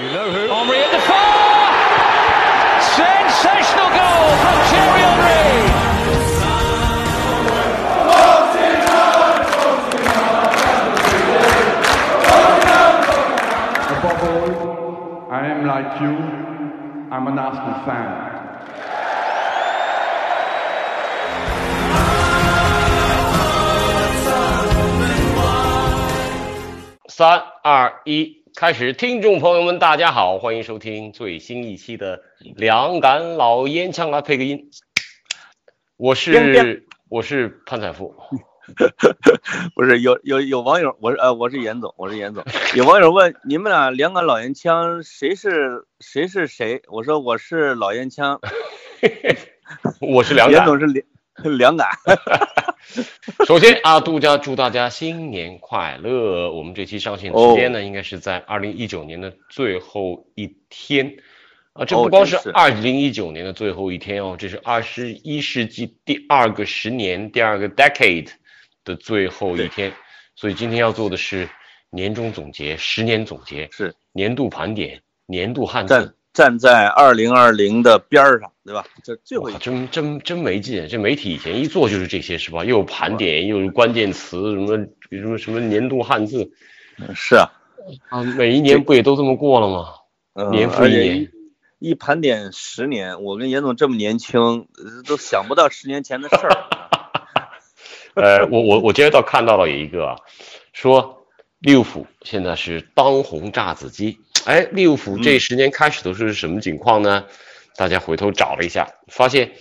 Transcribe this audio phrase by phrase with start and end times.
[0.00, 0.48] You know who?
[0.48, 1.72] Henri at the far!
[2.96, 5.44] Sensational goal from Thierry Henry!
[13.92, 16.16] Above all, I am like you,
[17.12, 18.30] I'm an Arsenal fan.
[24.80, 25.60] Three, two, one.
[28.56, 28.92] 开始！
[28.92, 32.18] 听众朋友们，大家好，欢迎收听最新一期的
[32.56, 34.70] 《两杆老烟枪》来配个音。
[35.96, 38.14] 我是我是潘彩富，
[39.74, 42.44] 不是有有有网友，我是呃我是严总，我是严总。
[42.74, 46.82] 有网友问你们俩两杆老烟枪谁是谁是谁？
[46.88, 48.40] 我说我是老烟枪，
[50.00, 50.58] 我是两杆。
[50.58, 51.06] 严总是两
[51.58, 51.88] 两杆。
[53.46, 56.50] 首先啊，杜家祝大家新年快乐！
[56.50, 61.16] 我们这期上线的时间呢，应该是在二零一九年的最后一天
[61.74, 61.84] 啊。
[61.84, 68.30] 这不光是二零一九年的最后一天哦，这是二十一世纪第二个十年、第二个 decade
[68.84, 69.92] 的最后一天。
[70.34, 71.48] 所以今天要做的是
[71.90, 76.16] 年终总结、十年总结、是年度盘点、年度汉字。
[76.32, 78.84] 站在二零二零的边儿上，对吧？
[79.02, 80.86] 这最后一，真真真没劲！
[80.88, 82.64] 这媒体以前一做就是这些，是吧？
[82.64, 84.76] 又有盘点，又有关键词，什么
[85.10, 86.52] 什么什么年度汉字
[87.14, 87.50] 是啊，
[88.10, 89.86] 啊，每一年不也都这么过了吗？
[90.34, 91.16] 嗯年复一年
[91.80, 94.40] 一一盘点十年，我跟严总这么年轻，
[94.78, 96.50] 呃都想不到十年前的事儿。
[98.14, 100.16] 呃，我我我今天倒看到了有一个啊，
[100.72, 101.26] 说
[101.58, 104.20] 利物浦现在是当红炸子鸡。
[104.46, 107.24] 哎，利物浦这十年开始都是什么情况呢？
[107.76, 109.52] 大家回头找了一下，发现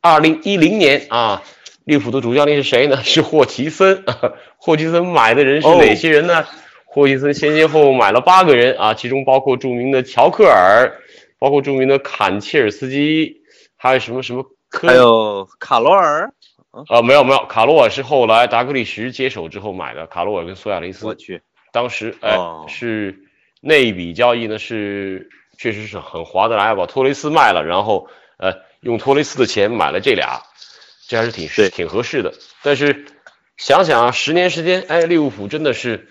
[0.00, 1.42] 二零一零年啊，
[1.84, 3.02] 利物浦的主教练是谁呢？
[3.04, 4.04] 是霍奇森。
[4.56, 6.46] 霍奇森买的人是哪些人呢？
[6.84, 11.00] 霍奇森先先后后买了八个人啊，其中包括著名的乔克尔，
[11.38, 13.42] 包括著名的坎切尔斯基，
[13.76, 16.32] 还有什么什么科还有卡罗尔，
[16.88, 20.06] 呃，没有没有，卡罗尔是后来达格利什接手之后买的。
[20.06, 23.18] 卡罗尔跟苏亚雷斯，我去，当时哎、哦是
[23.66, 25.28] 那一笔交易呢是
[25.58, 30.42] 确实是很划得来，把托雷斯卖了，然后呃用托雷斯的钱买了这俩，
[31.08, 32.32] 这还是挺对挺合适的。
[32.62, 33.06] 但是
[33.56, 36.06] 想想啊，十年时间，哎，利物浦真的是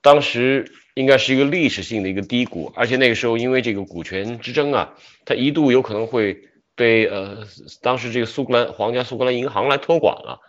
[0.00, 4.94] 当时应该是一个历史性的一个低谷，而且那个时候因为这个股权之争啊，
[5.26, 7.46] 它一度有可能会被呃
[7.82, 10.40] 当时这个苏格兰皇家苏格兰银行来托管了。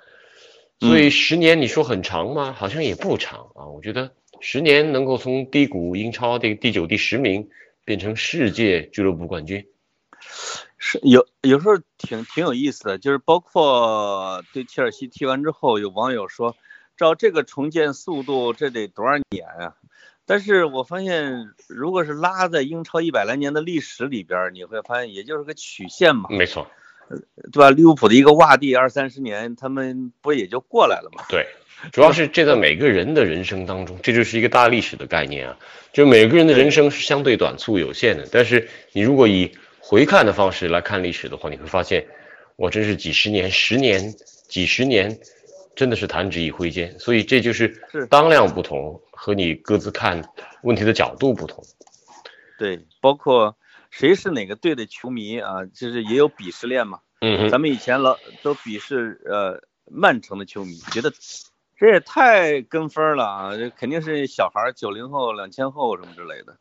[0.79, 2.55] 所以十年你说很长吗？
[2.57, 3.67] 好像也不长啊。
[3.75, 4.11] 我觉得
[4.45, 7.49] 十年能够从低谷英超这个第九、第十名
[7.85, 9.65] 变成世界俱乐部冠军，
[10.77, 16.57] 是有有时候挺挺有意思的，就是包括对切尔西踢完之后，有网友说，
[16.97, 19.75] 照这个重建速度，这得多少年啊？
[20.25, 26.67] 但是我发现，如果是拉在英超一百来年的历史里边，你会发现也就是个曲线嘛，没错，
[27.51, 27.69] 对吧？
[27.69, 31.23] 利物浦的一个洼地二三十年，他们不也就过来了吗？
[31.29, 31.45] 对，
[31.91, 35.57] 主要是这在每个人的人生当中，这就是一个大历史的概念啊。
[35.91, 42.03] 就每个人的人生是相对短促有限的，但是你如果以回看的方式来看历史的话，你会发现，
[42.55, 44.13] 我真是几十年、十年、
[44.47, 45.15] 几十年，
[45.75, 46.97] 真的是弹指一挥间。
[46.97, 50.23] 所以这就是是当量不同，和你各自看
[50.63, 51.63] 问题的角度不同。
[52.57, 53.55] 对，包括
[53.93, 57.01] 谁是哪个队的球迷啊，就是也有鄙视链嘛。
[57.21, 61.13] 嗯，咱们以前老都鄙视呃曼城的球迷，觉得
[61.77, 63.55] 这也太跟风了啊！
[63.55, 66.57] 这肯定是小孩九零后、两千后什么之类的。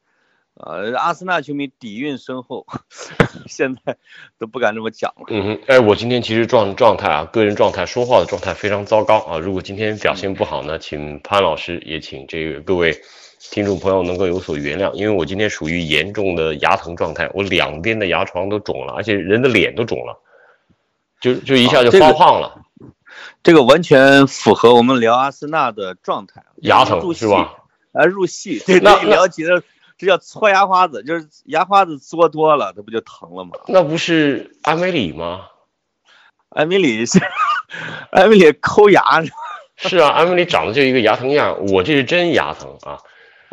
[0.53, 2.67] 呃，阿森纳球迷底蕴深厚，
[3.49, 3.97] 现在
[4.39, 5.25] 都不敢这么讲了。
[5.29, 9.39] 嗯哼，哎，我今天其实状状态啊，个人状态、说话的状态非常糟糕啊。
[9.39, 13.01] 如果今天表现不好呢，请潘老师，也请这个各位
[13.51, 20.21] 听众朋友能够有所原谅，因为我今天属于严重的牙疼状态，我两边的牙床都肿了，而且人的脸都肿了，
[21.21, 22.63] 就就一下就发胖了，
[23.43, 27.57] 这个完全符合我们聊阿森纳的状态，牙疼是吧？？
[27.93, 29.61] 啊，入戏， 对对，那那聊起来
[29.99, 33.51] 这叫搓牙花子，就是牙花子搓多了，它不就疼了吗？
[33.69, 35.47] 那不是艾梅里吗？
[36.49, 37.19] 艾米里是，
[38.11, 39.37] 艾米丽抠牙，是吧？
[39.77, 42.99] 是啊，艾梅里长得就一个牙疼样，我这是真牙疼啊。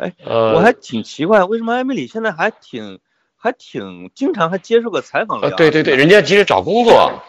[0.00, 3.00] 哎，呃，我还挺奇怪，为什么艾米丽现在还挺
[3.36, 7.22] 还挺经常还接受个采访对对对，，人家急着找工作。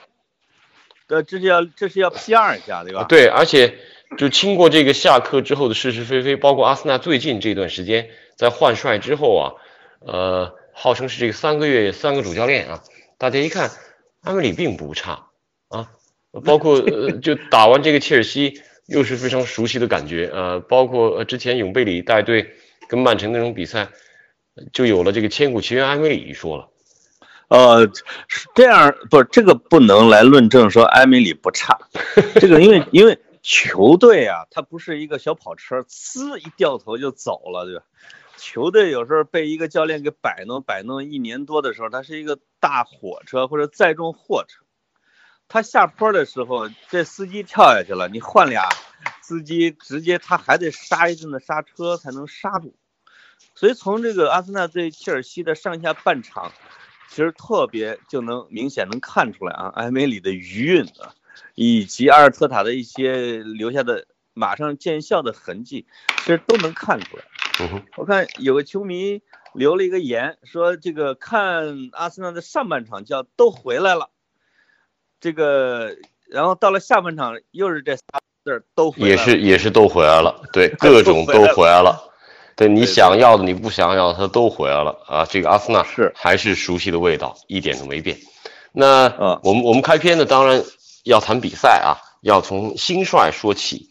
[1.08, 3.04] 呃，这是要这是要 PR 一下，对吧？
[3.04, 3.78] 对，而且
[4.18, 9.52] 就经过这个下课之后的是是非非，包括阿森纳最近这段时间在换帅之后啊，
[10.00, 12.84] 呃，号称是这个三个月三个主教练啊，
[13.18, 13.72] 大家一看，
[14.22, 15.28] 阿梅里并不差
[15.68, 15.90] 啊，
[16.46, 18.62] 包括呃，就打完这个切尔西
[18.92, 22.56] 又是非常熟悉的感觉，呃，包括呃之前永贝里带队
[22.88, 23.90] 跟曼城那种比赛，
[24.74, 26.68] 就有了这个千古奇冤埃梅里一说了。
[27.48, 27.86] 呃，
[28.28, 31.80] 是这样，不是这个不能来论证说埃梅里不差，
[32.40, 37.84] 这个因为因为球队啊，它不是一个小跑车，呲一掉头就走了，对吧？
[38.38, 44.64] 球队有时候被一个教练给摆弄摆弄一年多的时候，它是一个大火车或者载重货车，
[45.52, 48.70] 它下坡的时候，这司机跳下去了，你换俩
[49.22, 52.74] 司机，直接他还得刹一阵的刹车才能刹住。
[53.54, 56.52] 所以从这个阿森纳对切尔西的上下半场。
[57.10, 61.12] 其实特别就能明显能看出来啊，埃梅里的余韵啊，
[61.56, 65.86] 以及阿尔特塔的一些留下的马上见效的痕迹，
[66.20, 67.24] 其实都能看出来。
[67.98, 69.22] 我看有个球迷
[69.54, 74.10] 留了一个言，说这个看阿森纳的上半场叫都回来了，
[75.22, 75.96] 这个
[76.30, 78.04] 然后到了下半场又是这仨
[78.44, 82.10] 字都回来也是也是都回来了，对， 各种都回来了。
[82.58, 85.26] 对你想要的，你不想要的，他都回来了啊！
[85.28, 88.18] 这个阿森纳是还是熟悉的味道，一点都没变。
[88.72, 90.62] 那啊，我们我们开篇呢，当然
[91.04, 93.90] 要谈比赛啊，要从新帅说起。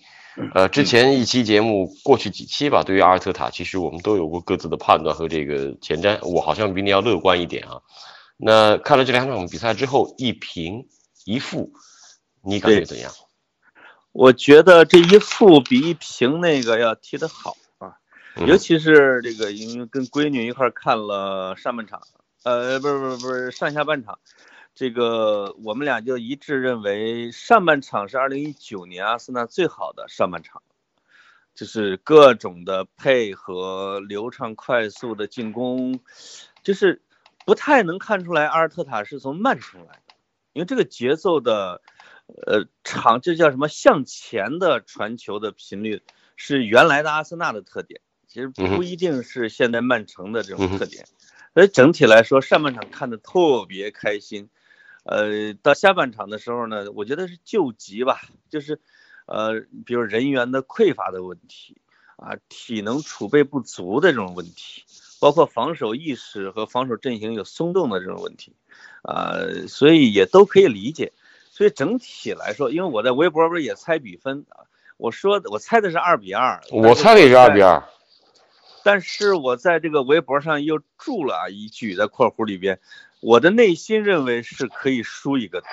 [0.54, 6.18] 呃，之前一期节目，过去几期吧，对于阿尔特塔，其实我们都有过各自的判断和这个前瞻。
[6.22, 7.80] 我好像比你要乐观一点啊。
[8.36, 10.86] 那看了这两场比赛之后，一平
[11.30, 11.72] 一负，
[12.42, 13.12] 你感觉怎样？
[14.12, 17.94] 我觉得这一负比一平那个要踢得好啊。
[18.46, 22.02] 尤其是这个，因为跟闺女一块看了上半场，
[22.42, 24.18] 呃，不是不是不是上下半场，
[24.74, 30.62] 这个我们俩就一致认为上半场是二零一九年阿森纳最好的上半场，
[31.54, 36.00] 就是各种的配合、流畅快速的进攻，
[36.64, 37.02] 就是
[37.44, 39.99] 不太能看出来阿尔特塔是从曼城来的，
[40.52, 41.82] 因为这个节奏的，
[42.46, 46.02] 呃，长，这叫什么向前的传球的频率
[46.36, 48.00] 是原来的阿森纳的特点。
[48.26, 51.04] 其实不一定是现在曼城的这种特点，
[51.52, 54.48] 所以整体来说上半场看的特别开心，
[55.02, 58.80] 呃，到下半场的时候呢，我觉得是救急吧，就是，
[59.26, 61.80] 呃，比如人员的匮乏的问题
[62.18, 64.84] 啊，体能储备不足的这种问题，
[65.20, 68.54] 包括防守意识和防守阵型有松动的这种问题，
[69.02, 69.34] 啊，
[69.68, 71.12] 所以也都可以理解。
[71.50, 74.64] 所以整体来说，因为我在微博不是也猜比分啊，
[74.96, 77.82] 我说我猜的是二比二，我猜的也是二比二。
[78.82, 82.78] 但是我在这个微博上又注了啊一句，在括弧里边，
[83.20, 85.66] 我的内心认为是可以输一个的，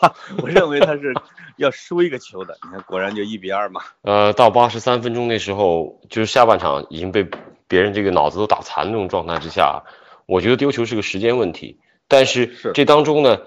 [0.42, 1.12] 我认为他是
[1.58, 2.56] 要输一个球的。
[2.64, 3.82] 你看，果然就一比二嘛。
[4.00, 7.28] 呃，到八十三分钟那时候，就是下半场已经被
[7.68, 9.82] 别人这个脑子都打残那种状态之下，
[10.24, 11.78] 我觉得丢球是个时间问题。
[12.08, 13.38] 但是这当中呢，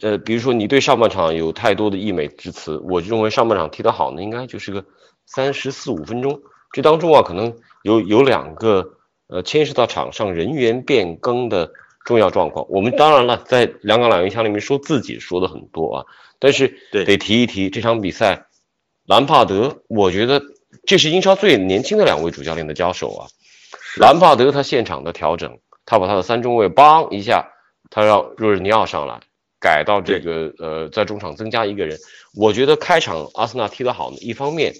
[0.00, 4.84] 呃，比如说你对上半场有太多的溢美之词，我认为上半场踢得好呢，应该就是个
[5.26, 6.40] 三十四五分钟。
[6.72, 8.94] 这当中啊，可能有有两个
[9.28, 11.70] 呃牵涉到场上人员变更的
[12.04, 12.66] 重要状况。
[12.68, 16.04] 我们当然了，在两港两元枪里面说自己说的很多啊，
[16.38, 18.46] 但是得提一提这场比赛，
[19.06, 20.42] 兰帕德，我觉得
[20.86, 23.28] 这是英超最年轻的两位主教练的交手啊。
[23.98, 27.50] 兰帕德他现场的调整，他把他的三中卫邦一下，
[27.90, 29.20] 他让若日尼奥上来，
[29.60, 31.98] 改到这个呃在中场增加一个人。
[32.34, 34.74] 我觉得开场阿森纳踢得好呢，一方面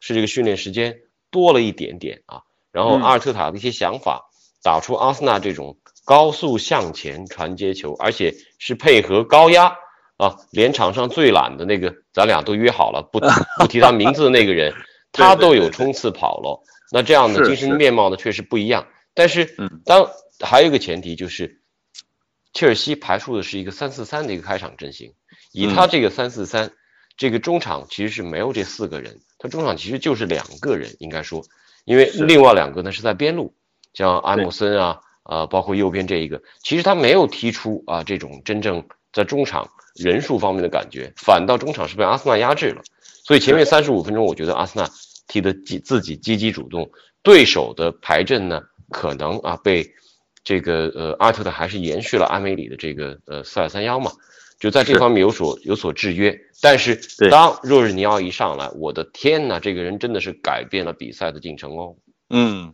[0.00, 0.98] 是这个训练时间。
[1.30, 2.42] 多了一点点啊，
[2.72, 4.26] 然后阿尔特塔的一些想法，
[4.62, 9.78] 打出阿森纳这种高速向前传接球，而且是配合高压
[10.18, 13.18] 啊，连场上最懒的那个，咱俩都约好了不
[13.58, 14.74] 不提他名字的那个人，
[15.10, 16.62] 他都有冲刺跑了。
[16.92, 18.86] 那这样的精神面貌呢，确实不一样。
[19.14, 19.56] 但是
[19.86, 21.61] 当还有一个前提就是，
[22.52, 25.12] 切尔西排出的是一个三四三的一个开场阵型，
[25.52, 26.70] 以他这个三四三，
[27.16, 29.20] 这个中场其实是没有这四个人。
[29.38, 31.42] 他中场其实就是两个人，应该说，
[31.84, 33.54] 因为另外两个呢是在边路，
[33.94, 42.82] 像埃姆森啊，呃，包括右边这一个，其实他没有踢出啊这种真正在中场人数方面的感觉，反倒中场是被阿森纳压制了。
[43.24, 44.90] 所以前面三十五分钟，我觉得阿森纳
[45.26, 46.90] 踢的积自己积极主动，
[47.22, 49.92] 对手的排阵呢可能啊被
[50.44, 54.10] 这个呃阿特的还是延续了阿梅里的这个呃四二三幺嘛。
[54.58, 56.94] 就在这方面有所有所制约，但是
[57.28, 61.96] 当若日尼奥一上来，我的天呐，这个人真的是改变了比赛的进程哦。
[62.30, 62.72] 嗯，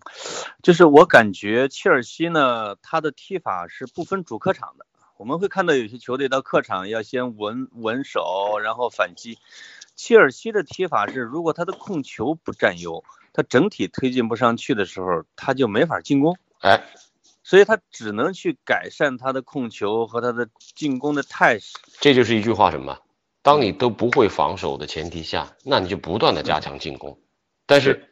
[0.63, 4.85] 就是我感觉切尔西呢，他的踢法是不分主客场的。
[5.17, 9.39] 我们会看到有些球队到客场要先稳稳守，然后反击。
[9.97, 16.37] 切尔西的踢法是，如果他的控球不占优，他整体推进不上去的时候，他就没法进攻。
[16.61, 16.85] 哎。
[17.49, 21.79] 所以他只能去改善他的控球和他的进攻的态势。
[21.99, 22.99] 这就是一句话什么？
[23.41, 27.19] 当你都不会防守的前提下，那你就不断的加强进攻。
[27.65, 28.11] 但是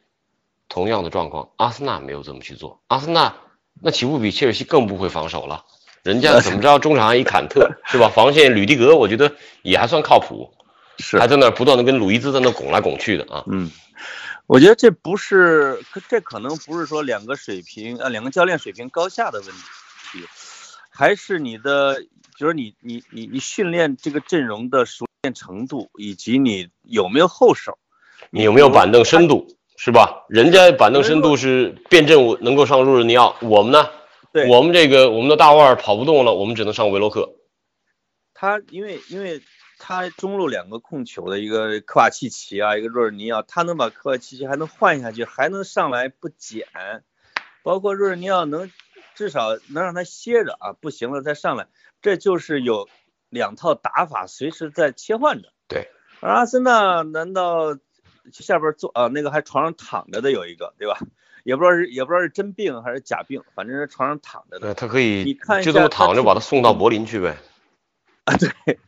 [0.71, 2.81] 同样的状况，阿森纳没有这么去做。
[2.87, 3.35] 阿森纳
[3.83, 5.67] 那岂不比切尔西更不会防守了？
[6.03, 8.09] 人家怎么着，中场还一坎特是吧？
[8.09, 10.55] 防线吕迪格，我觉得也还算靠谱，
[10.99, 13.45] 是还在那儿不断的跟鲁伊兹在那拱来拱去的啊。
[13.49, 13.71] 嗯，
[14.47, 20.25] 我觉得这不是，这可能不是说两个水平呃两个教练水平高下的问题，
[20.91, 22.05] 还是你的
[22.39, 27.77] 就是你你你你训练这个阵容的熟练程度，以及你有没有后手，
[28.31, 30.25] 你有没有板凳深度是吧？
[30.29, 33.91] 人家板凳深度是辩证能够上入日尼奥，我们呢？
[34.33, 37.35] 对我们这个我们的大腕儿跑不动了，我们只能上维罗克。
[38.33, 39.41] 他因为因为
[39.79, 46.67] 他中路两个控球的一个科瓦契奇啊，一个若尔尼奥，他能把科瓦契奇还能换下去，还能上来不减，
[47.63, 48.71] 包括若尔尼奥能
[49.15, 51.67] 至少能让他歇着啊，不行了再上来，
[52.03, 52.89] 这就是有
[53.29, 55.53] 两套打法随时在切换着。
[55.69, 55.89] 对，
[56.21, 57.77] 而阿森纳难道
[58.33, 60.99] 下边坐啊那个还床上躺着的有一个对吧？
[61.45, 64.67] 也不知道是也不知道是真病还是假病，反正是床上躺着的。
[64.67, 67.37] 对他可以你看就这么躺着把他送到柏林去呗。
[68.39, 68.81] 对，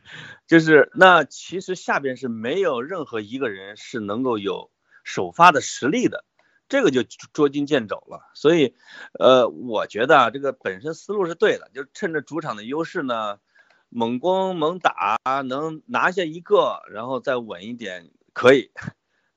[0.47, 4.69] 就是那其实下边是没有任何一个人是能够有
[5.05, 6.25] 首发的实力的，
[6.67, 8.29] 这个就捉襟见肘了。
[8.33, 8.75] 所以，
[9.17, 13.39] 呃，我觉得啊，这个本身思路是对的，就趁着主场的优势呢，
[13.87, 18.71] 猛攻猛打，能拿下一个，然后再稳一点可以。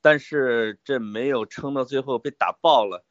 [0.01, 3.05] 但是这没有撑到最后被打爆了，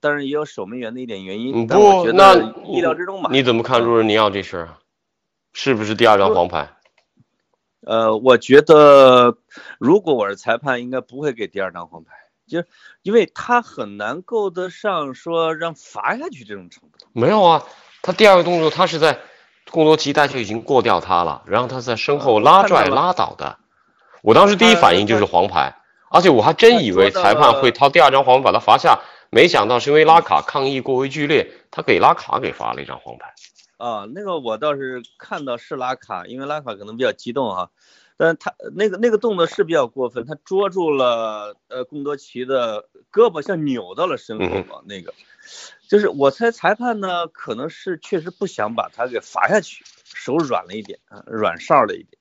[0.00, 3.28] 当然也有守门员的一点原因，嗯，但我觉不，那得意料之中吧。
[3.30, 4.78] 你怎么看若日尼奥这事儿啊？
[5.54, 6.68] 是不是第二张黄牌？
[7.86, 9.38] 呃，我觉得
[9.78, 12.10] 如果我是裁判，应该不会给第二张黄牌，
[12.46, 12.64] 就
[13.02, 17.06] 因为他很难够得上说让罚下去这种程度。
[17.12, 17.62] 没有啊，
[18.02, 19.20] 他第二个动作他是在
[19.70, 23.58] 贡多齐带就已经过掉他了，然后他在身后拉拽拉倒的。
[24.22, 25.76] 我当时第一反应就是黄牌，
[26.10, 33.34] 而且我还真以为裁判会掏第二张黄牌把他罚下，没想到是因为拉卡抗议过于剧烈，他给拉卡给罚了一张黄牌。
[33.76, 37.70] 啊，那个我倒是看到是拉卡，因为拉卡可能比较激动哈、
[38.16, 45.12] 但他那个那个动作是比较过分，他捉住了呃贡多奇的胳膊，像扭到了身后那个
[45.88, 52.18] 就是我猜裁判呢可能是确实不想把他给罚下去，手软了一点啊，软哨了一点。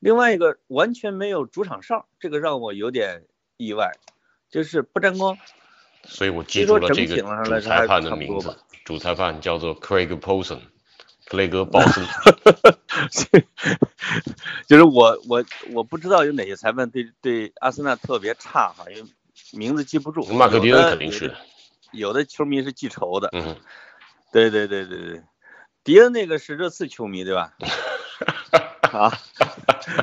[0.00, 3.24] 另外一个完全没有主场哨，这个让我有点
[3.56, 3.92] 意外，
[4.50, 5.36] 就是不沾光。
[6.04, 10.60] 所以我记住了这个裁判的名字主裁判叫做 Craig Paulson，
[11.28, 12.04] 克雷格· 鲍森。
[14.66, 19.08] 就是我我我不知道有哪些裁判对对阿森纳特别差哈，因为
[19.52, 20.24] 名字记不住。
[20.26, 21.36] 马克迪恩肯定是的，
[21.92, 23.28] 有的球迷是记仇的。
[23.32, 23.56] 嗯，
[24.32, 25.22] 对对对对对，
[25.84, 27.52] 迪恩那个是热刺球迷对吧？
[28.90, 29.12] 啊，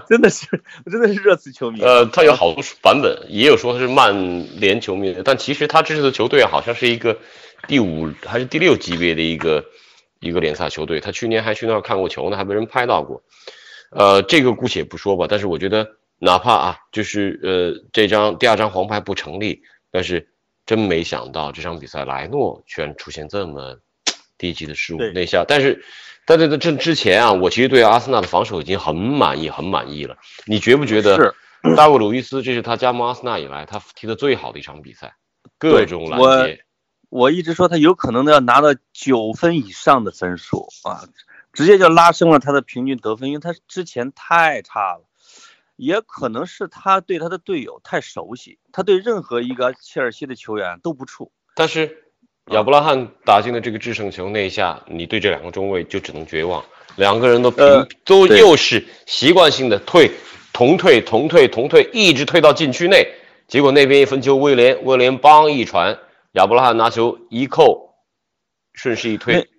[0.08, 0.46] 真的是
[0.91, 1.82] 真的是热刺球迷。
[1.82, 7.17] 呃，他有好多版本，也有说是曼联球迷的，但其实他支持的球队好像是一个
[7.67, 9.65] 第五还是第六级别的一个
[10.25, 11.00] 一个联赛球队。
[11.00, 13.24] 他去年还去那儿看过球呢，还被人拍到过。
[13.91, 15.88] 呃，这个姑且不说吧，但是我觉得
[16.20, 20.27] 哪怕啊，就是呃这张第二张黄牌不成立，但是
[20.65, 23.79] 真没想到这场比赛莱诺居然出现这么
[24.38, 25.84] 低级的失误对那下，但是。
[26.27, 30.17] 在这这之前啊，我其实对阿森纳的防守已经很满意，很满意了。
[30.48, 31.15] 你觉不觉得？
[31.17, 35.13] 是大卫·鲁伊斯，这是他加盟阿森纳以来他踢的最好的一场比赛，
[35.60, 36.64] 各种拦截。
[37.15, 41.07] 我一直说他有可能要拿到九分以上的分数啊，
[41.53, 45.05] 直接就拉升了他的平均得分，因为他之前太差了。
[45.77, 51.29] 也可能是他对他的队友太熟悉，他对任何一个切尔西的球员都不怵。
[51.55, 52.03] 但是
[52.51, 56.65] 亚伯拉罕打进的这个制胜球那一下，你对这两个中卫就只能绝望，
[56.98, 60.12] 两个人都平、呃都又是习惯性的退，
[60.51, 63.07] 同退同退同退，一直退到禁区内。
[63.48, 65.98] 结果那边一分球，威廉威廉邦一传，
[66.36, 67.96] 亚伯拉罕拿球一扣，
[68.74, 69.50] 顺势一推，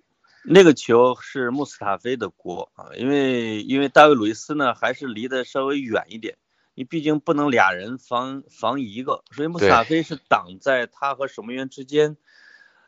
[0.45, 6.37] 那个球是穆斯塔菲的锅啊，因为因为大卫·鲁伊斯呢还是离得稍微远一点，
[6.75, 12.15] 你毕竟不能俩人防防一个，所以穆斯塔菲是挡在他和守门员之间，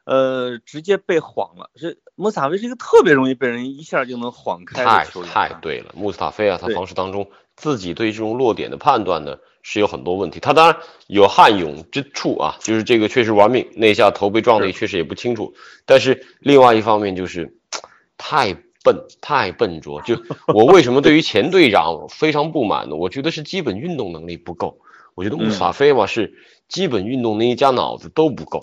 [0.04, 1.72] 呃，直接被晃了。
[1.76, 10.40] 是穆斯塔菲是一个特别容易被人一下就能晃开的球员啊，太对了，穆斯塔菲啊，他防守当中自己对这种落点的判断呢是有很多问题。
[10.40, 15.54] 他当然有悍勇之处啊，就是这个确实玩命，那下头被撞的也确实也不清楚。
[15.86, 17.58] 但是另外一方面就是
[18.18, 20.02] 太笨，太笨拙。
[20.08, 22.96] 就我为什么对于前队长非常不满呢？
[22.96, 24.80] 我觉得是基本运动能力不够。
[25.16, 26.34] 我觉得穆斯塔菲嘛是
[26.70, 28.62] 基本运动能力加脑子都不够，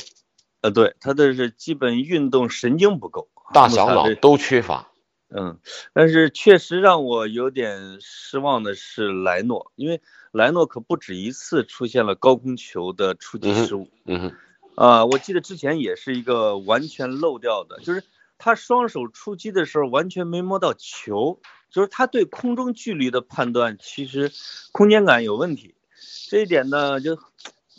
[0.62, 4.88] 呃，对，他的是基本运动神经不够，大小脑都缺乏。
[5.28, 5.58] 嗯，
[5.92, 13.90] 但是确实让我有点失望的是莱诺，因为莱诺可不止一次出现了高空球的触及失误。
[14.04, 14.34] 嗯哼，
[14.76, 18.04] 啊，我记得之前也是一个完全漏掉的，就是
[18.38, 21.40] 他双手出击的时候完全没摸到球，
[21.70, 24.30] 就是他对空中距离的判断其实
[24.70, 25.74] 空间感有问题，
[26.30, 27.18] 这一点呢就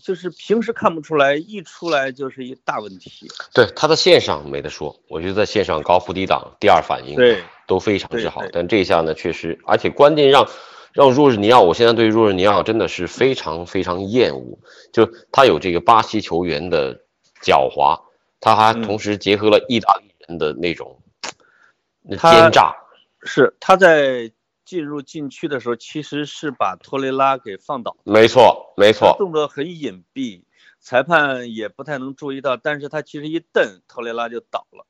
[0.08, 3.28] 就是平时看不出来，一出来就是一大问题。
[3.54, 8.42] 对，他在线上没得说，我觉得在线上高伏低挡，第二反应对都非常之好。
[8.54, 10.48] 但这一下呢，确实，而且关键让
[10.94, 14.58] 让若日尼奥，我现在对若日尼奥真的是非常非常厌恶，
[14.94, 16.96] 就他有这个巴西球员的
[17.44, 18.00] 狡猾，
[18.40, 21.02] 他还嗯同时结合了意大利人的那种
[22.02, 22.74] 那奸诈。
[23.24, 24.32] 是他在
[24.68, 30.42] 进入禁区的时候，其实是把托雷拉给放倒，没错，没错，动作很隐蔽，
[30.82, 34.86] 裁判也不太能注意到，但是他其实一蹬，托雷拉就倒了。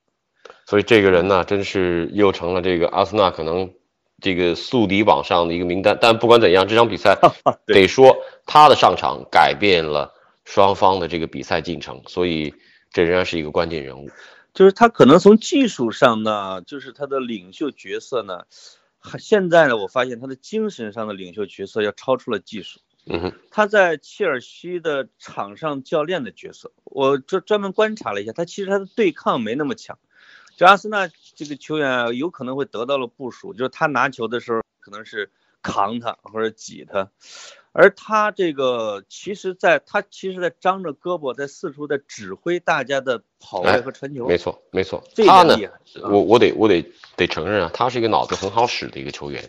[0.65, 3.71] 所以这个人呢，真是又成了这个阿森纳可能
[4.19, 5.95] 这个宿敌榜上的一个名单。
[6.01, 7.15] 但不管怎样，这场比赛
[7.67, 8.17] 得说
[8.47, 10.11] 他的上场改变了
[10.43, 12.51] 双方的这个比赛进程，所以
[12.91, 14.09] 这仍然是一个关键人物。
[14.53, 18.76] 就是他可能从技术上呢，就是他的领袖角色呢，还
[19.19, 22.79] 现在呢，我发现他的精神上的领袖角色要超出了技术。
[23.09, 29.97] 嗯，他在切尔西的场上教练的角色，我专专门观察了一下，他其实他的对抗没那么强。
[30.57, 37.09] 就阿森纳这个球员啊，有可能会得到了部署，就是他拿球的时候可能是扛他或者挤他，
[37.71, 45.57] 而他这个其实在他其实在张着胳膊在四处在指挥大家的跑位和传球，没错，没错他呢
[46.03, 46.83] 我我得我得
[47.15, 49.43] 得承认啊，他是一个脑子很好使的一个球员，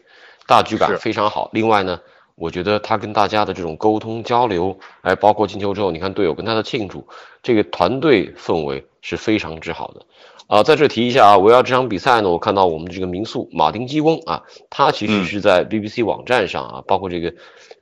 [0.47, 1.51] 大局感非常好。
[1.53, 2.01] 另外呢，
[2.35, 7.07] 我觉得他跟大家的这种沟通交流，哎，包括进球之后，你看队友跟他的庆祝，
[7.43, 10.05] 这个团队氛围是非常之好的。
[10.49, 17.33] 啊，在这提一下啊，围绕这场比赛呢，我看到我们这个民宿马丁基翁啊，他其实嗯是在 BBC 网站上啊，包括这个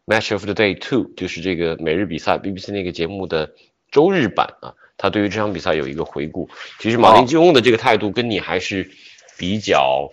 [0.04, 3.52] Match of the Day Two，就是这个每日比赛 BBC 那个节目的
[3.92, 6.48] 周日版啊，他对于这场比赛有一个回顾。
[6.80, 8.90] 其实马丁基翁的这个态度跟你还是
[9.38, 10.10] 比较，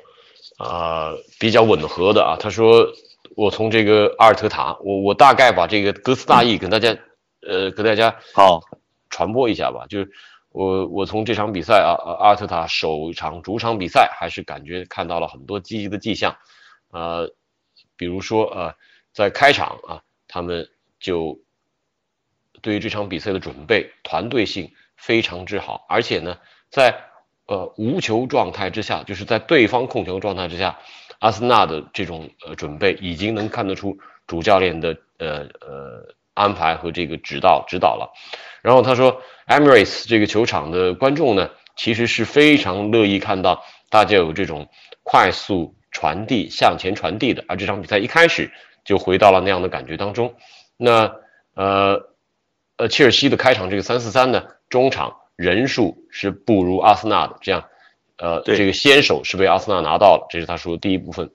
[0.59, 2.37] 呃，比较吻合的啊。
[2.39, 2.85] 他说，
[3.35, 6.95] 我从这个阿尔特塔，我我大概把这个歌词大意跟大家，
[7.47, 8.61] 呃，跟大家好
[9.09, 9.87] 传播一下吧。
[9.89, 10.11] 就是
[10.53, 16.37] 我我从这场比赛啊，阿特塔首场主场比赛，还是感觉看到了很多积极的迹象，
[16.91, 17.33] 呃，
[17.97, 18.75] 比如说呃，
[19.11, 21.39] 在开场啊，他们就
[22.61, 26.37] 对于这场比赛的准备团队性非常之好，而且呢，
[26.69, 27.03] 在
[27.47, 30.77] 呃无球状态之下，就是在对方控球状态之下，
[31.17, 38.13] 阿森纳的这种呃准备已经能看得出主教练的呃呃安排和这个指导指导了。
[38.63, 44.69] 然后他说，Emirates 这个球场的观众呢，其实是非常乐意看到大家有这种
[45.03, 48.49] 快速传递、向前传递的，而这场比赛一开始
[48.85, 50.33] 就回到了那样的感觉当中。
[50.77, 51.13] 那
[51.55, 52.09] 呃
[52.77, 57.65] 呃，切尔西的开场这个三四三呢，中场人数是不如阿森纳的，这样
[58.17, 61.29] 呃这个先手是被阿森纳拿到了，这是他说的第一部分。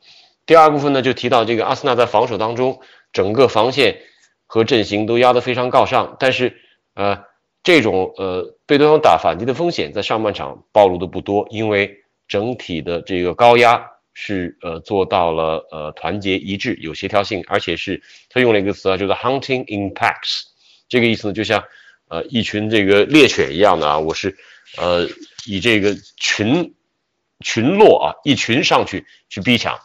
[0.47, 2.81] 第二部分呢，就提到这个阿森纳在防守当中，
[3.13, 4.01] 整个防线
[4.47, 6.57] 和阵型都压得非常高上，但是
[6.99, 7.25] 呃，
[7.63, 20.43] 这种呃被对方打反击的风险在上半场暴露的不多，因为整体的这个高压是呃做到了呃团结一致、有协调性，而且是他用了一个词啊，叫做 hunting in packs，
[20.89, 21.63] 这个意思呢，就像
[22.09, 24.37] 呃一群这个猎犬一样的啊，我是
[24.77, 25.07] 呃
[25.47, 26.75] 以这个群
[27.45, 29.79] 群落啊一群上去去逼抢。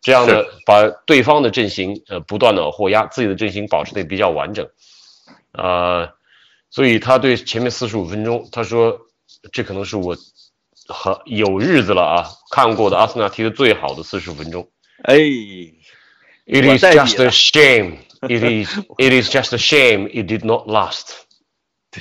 [0.00, 4.68] 这样呢，把对方的阵型呃不断的获压，自己的阵型保持的比较完整，
[5.52, 6.12] 呃，
[6.74, 8.98] 所以他对前面四十五分钟，他说
[9.52, 10.16] 这可能是我
[10.88, 14.68] 很有日子了啊看过的阿森纳踢的最好的四十五分钟。
[15.04, 15.14] 哎
[16.46, 17.98] ，It is just a shame.
[18.22, 20.08] It is it is just a shame.
[20.08, 21.12] It did not last.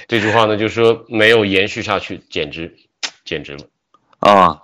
[0.08, 2.76] 这句话呢，就是说没有延续下去，简直
[3.26, 3.68] 简直了。
[4.22, 4.64] 啊，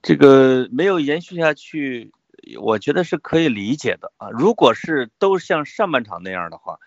[0.00, 2.12] 这个没有延续下去，
[2.58, 4.30] 我觉得是可以理解的啊。
[4.30, 6.78] 如果是都像上半场那样的话，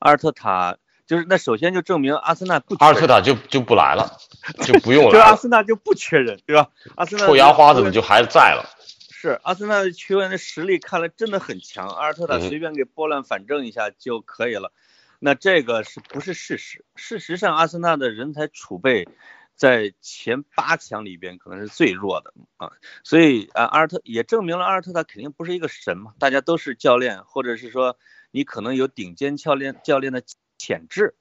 [0.00, 4.18] 阿尔特塔就是那首先就证明阿森纳不阿尔特塔就就不来了，
[4.64, 5.18] 就不用了 就。
[5.18, 6.68] 阿森纳就不缺人，对吧？
[6.96, 8.68] 阿森纳臭牙花子们就还在了。
[9.10, 14.72] 是阿森纳的球员的实力看来真的很强，阿尔特塔随便给拨乱反正一下就可以了。
[15.18, 16.84] 那这个是不是事实？
[16.94, 19.08] 事实上，阿森纳的人才储备
[19.54, 22.70] 在前八强里边可能是最弱的啊，
[23.02, 27.96] 所以啊，阿尔特也证明了阿尔特塔肯定不是一个神嘛，大家都是教练，或者是说
[28.30, 30.22] 你可能有顶尖教练教练的
[30.58, 31.14] 潜质，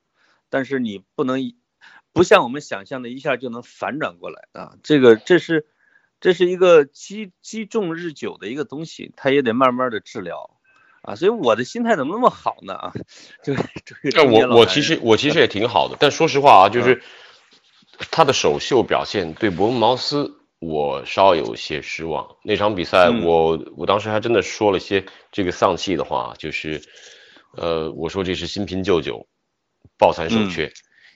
[0.49, 1.53] 但是你不能
[2.13, 5.67] 不像我们想象的一下就能反转过来啊，这个这是。
[6.21, 10.57] 这是一个积积重日久的一个东西，它也得慢慢的治疗，
[11.01, 12.73] 啊，所以我的心态怎么那么好呢？
[12.73, 12.93] 啊，
[13.43, 17.03] 就 是这个哎，中年我我其实我其实也挺好的， 但说实话啊，就是
[18.11, 22.37] 他的首秀表现对伯恩茅斯，我稍有些失望。
[22.43, 26.81] 那场比赛嗯我，我当时还真的说了些这个丧气的话，就是，
[27.57, 29.27] 呃，我说这是新瓶旧酒，
[29.97, 30.71] 抱残守缺，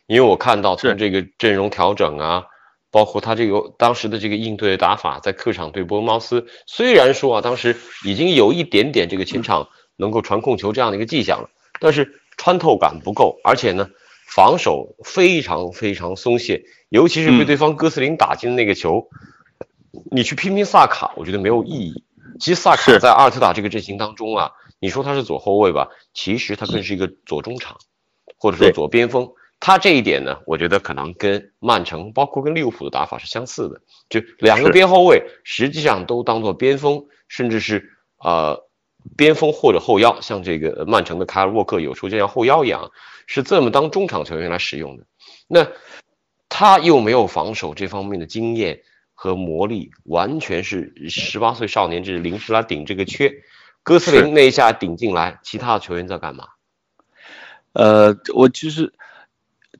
[0.07, 0.95] 因为我看到从是。
[0.95, 2.45] 这个阵容调整啊，
[2.91, 11.49] 包括他这个当时的这个应对打法，在客场对波恩茅斯，虽然说啊，当时已经有一点点这个前场能够传控球这样的一个迹象了，
[11.79, 13.89] 但是穿透感不够，而且呢，
[14.27, 17.45] 防守非常非常松懈，尤其是被嗯。
[17.45, 19.09] 对方哥斯林打进的那个球，
[20.11, 22.03] 你去拼拼萨卡，我觉得没有意义。
[22.39, 27.77] 其实萨卡在阿尔特塔这个阵型当中啊，你说他是左后卫吧，其实他更是一个左中场，
[28.37, 29.29] 或者说左边锋。
[29.61, 38.57] 他这一点呢，我觉得可能跟曼城，包括跟利物浦的打法是相似的，就两个边后卫实际上都当做边锋，甚至是呃
[39.17, 42.89] 边锋或者后腰，像这个曼城的卡尔沃克有时候就像后腰一样，
[43.27, 45.03] 是这么当中场球员来使用的。
[45.49, 45.67] 那
[46.47, 48.81] 他又没有防守这方面的经验
[49.13, 53.29] 和磨砺，完全是十八岁少年，这是临时来顶这个缺。
[53.83, 56.47] 哥斯林那一下顶进来，其他的球员在干嘛？
[57.73, 58.93] 呃，我其实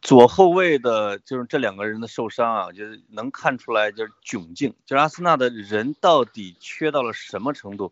[0.01, 7.91] 左后卫的，就是这两个人的受伤啊，就是能看出来就是窘境，就是阿森纳的人到底缺到了什么程度？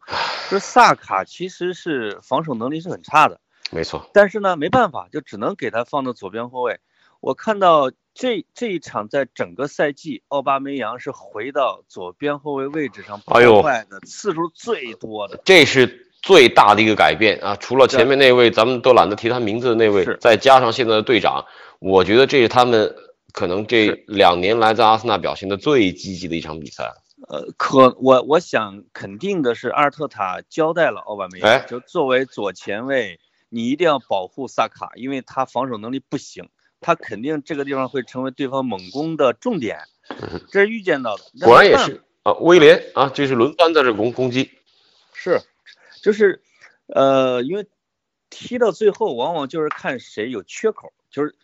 [0.50, 3.39] 就是萨卡其实是防守能力是很差的，
[3.72, 6.80] 没错，但是呢没办法，就只能给他放到左边后卫。
[7.20, 15.40] 我看到这这一场在整个赛季，奥巴梅扬是回到左边后卫位置上哎呦破坏的次数最多的。
[15.46, 17.56] 这是最大的一个改变啊！
[17.56, 21.46] 除了前面那位，咱们都懒得提他名字的那位，再加上现在的队长，
[21.80, 22.96] 我觉得这是他们
[23.32, 26.92] 可能这两年来在阿森纳表现的最积极的一场比赛。
[27.30, 39.80] 呃，可我我想肯定的是，阿尔特塔交代了奥巴梅扬，哎就作为左前卫，你一定要保护萨卡，因为他防守能力不行，他肯定这个地方会成为对方猛攻的重点，
[40.52, 41.24] 这是预见到的。
[41.42, 44.52] 果然也是啊，威廉啊，就是轮番在这攻攻击。
[45.13, 45.42] 是，
[46.02, 46.42] 就是，
[46.88, 47.68] 呃，因为
[48.30, 51.36] 踢到最后，往往就是看谁有缺口，就是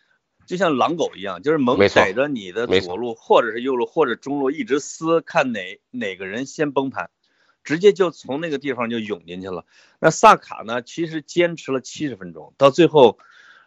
[0.46, 7.10] 就像狼狗一样，就是猛逮着你的左路或者是右路或者中路，一直撕，看哪哪个人先崩盘，
[7.64, 9.64] 直接就从那个地方就涌进去了。
[9.98, 13.18] 那萨卡呢，其实坚持了七十分钟，到最后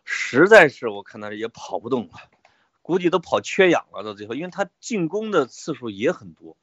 [0.10, 2.14] 实在是我看他也跑不动了，
[2.82, 4.04] 估计都跑缺氧了。
[4.04, 6.56] 到最后，因为他进攻的次数也很多。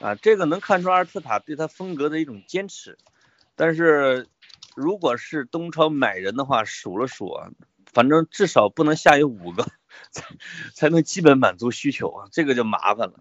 [0.00, 2.98] 啊，这个能看出阿尔特塔对他风格的一种坚持，
[3.54, 4.26] 但是
[4.74, 7.48] 如果是东超买人的话，数了数啊，
[7.92, 9.68] 反正至少不能下有五个，
[10.10, 10.24] 才
[10.74, 13.14] 才能基本满足需求啊，这个就麻烦了。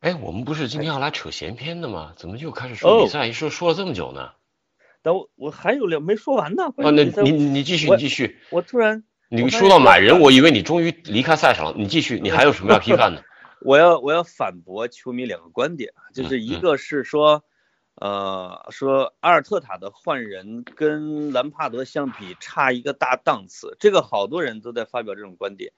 [0.00, 2.12] 哎，我们不是今天要来扯闲篇的吗？
[2.18, 3.26] 怎么又开始说比赛？
[3.26, 4.32] 一说说了这么久呢？
[5.02, 6.64] 但我我还有两没说完呢。
[6.76, 8.38] 啊，那你你继续，你继续。
[8.50, 11.74] 我突然你说到买人，我以为你终于离开赛场了。
[11.76, 13.22] 你继续，你还有什么要批判的？
[13.60, 17.42] 我要我要反驳球迷两个观点，就是一个是说，
[17.96, 25.72] 呃，说阿尔特塔的换人跟兰帕德相比差一个大档次，这个好多人都在发表这种观点。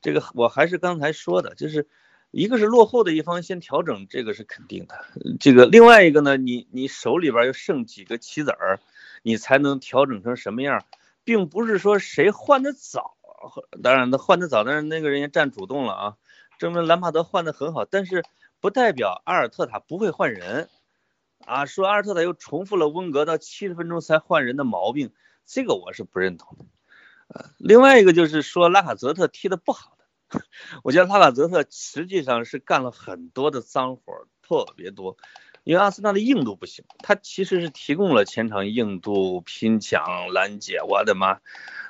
[0.00, 1.86] 这个我还是刚才说的，就是
[2.30, 5.06] 一个是落后的一方先调整，这个是肯定的。
[5.40, 8.80] 这个另外一个呢，你你手里边又剩几个棋子儿，
[9.22, 10.84] 你才能调整成什么样，
[11.24, 13.16] 并不是说谁换的早，
[13.82, 16.16] 当然他换的早，但是那个人也占主动了啊。
[16.58, 18.24] 证明兰帕德换的很好，但是
[18.60, 20.68] 不代表阿尔特塔不会换人
[21.46, 21.66] 啊。
[21.66, 25.12] 说阿尔特塔又重复了温格到七十分钟才换人的毛病，
[25.46, 26.64] 这个我是不认同的。
[27.28, 29.97] 呃，另外一个就是说拉卡泽特踢的不好，
[30.84, 35.16] 我觉得拉卡泽特实际上是干了很多的脏活，特别多。
[35.64, 41.40] 因为阿森纳的硬度不行，他其实是提供了前场硬度、拼抢、拦截，我的妈！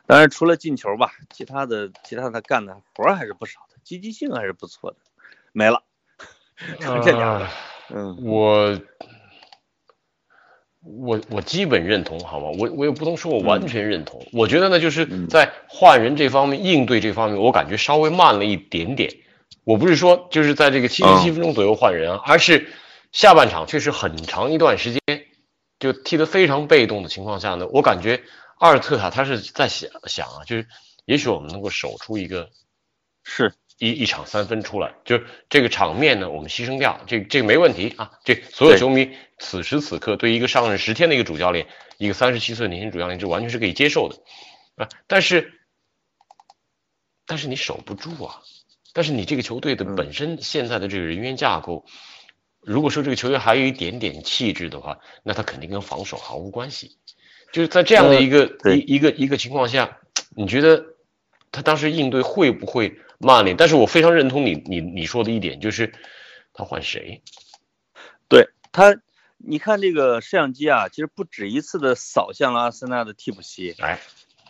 [0.06, 3.76] 当然除了进球吧，其他的其他的干的活儿还是不少的。
[3.84, 4.96] 积极性还是不错的，
[5.52, 5.84] 没了，
[6.80, 7.40] 就这样。
[7.40, 7.48] 呃
[7.90, 8.78] 嗯，我
[10.96, 12.46] 我我基本认同，好吗？
[12.58, 14.26] 我我也不能说我完全认同。
[14.32, 19.10] 我觉得呢，就是嗯在换人这方面、应对这方面，我感觉稍微慢了一点点。
[19.64, 22.68] 我不是说就是在这个七十七分钟左右换人啊，而是
[23.12, 25.00] 下半场确实很长一段时间
[25.78, 28.22] 就踢得非常被动的情况下呢，我感觉
[28.58, 30.66] 阿尔特塔他是在想想啊，就是
[31.04, 32.48] 也许我们能够守出一个
[33.24, 38.10] 是一一场三分出来，就是这个场面呢，我们牺牲掉，这这个没问题啊。
[38.24, 44.16] 这所有球迷此时此刻对一个上任十天的一个主教练，一个三十七岁的年轻主教练，这完全是可以接受的
[44.82, 44.88] 啊。
[45.06, 45.60] 但是，
[47.24, 48.42] 但是你守不住啊。
[48.92, 51.84] 但是你这个球队的嗯本身现在的这个人员架构，
[52.60, 56.96] 如果说这个球员还有一点点气质的话，那他肯定跟防守毫无关系。
[57.52, 59.98] 就是在这样的一个、对一一个一个情况下，
[60.36, 60.84] 你觉得
[61.52, 63.56] 他当时应对会不会曼联。
[63.56, 65.92] 但是我非常认同你你你说的一点，就是
[66.52, 67.22] 他换谁？
[68.28, 68.96] 对他，
[69.36, 73.74] 你看这个摄像机啊，其实不止一次的扫向了阿森纳的替补席。
[73.78, 73.98] 哎，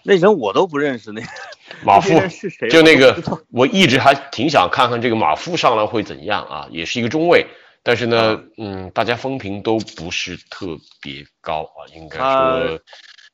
[0.03, 1.23] 那人我都不认识，那
[1.85, 2.69] 马夫那是谁？
[2.71, 7.47] 就那个我一直还挺想看看这个马夫上来会怎样啊，也是一个中卫，
[7.83, 12.81] 但是呢，嗯，大家风评都不是特别高啊，应该说，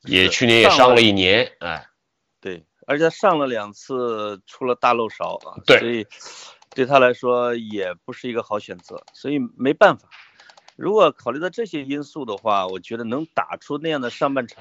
[0.03, 1.87] 也去年也伤了一年，哎，
[2.41, 6.07] 对，而且他上了两次出了大漏勺啊，对所以
[6.71, 10.09] 对他来说也不是一个好选择，所以没办法。
[10.77, 14.61] 如果考虑到这些因素的话，我觉得能打出那样的上半场，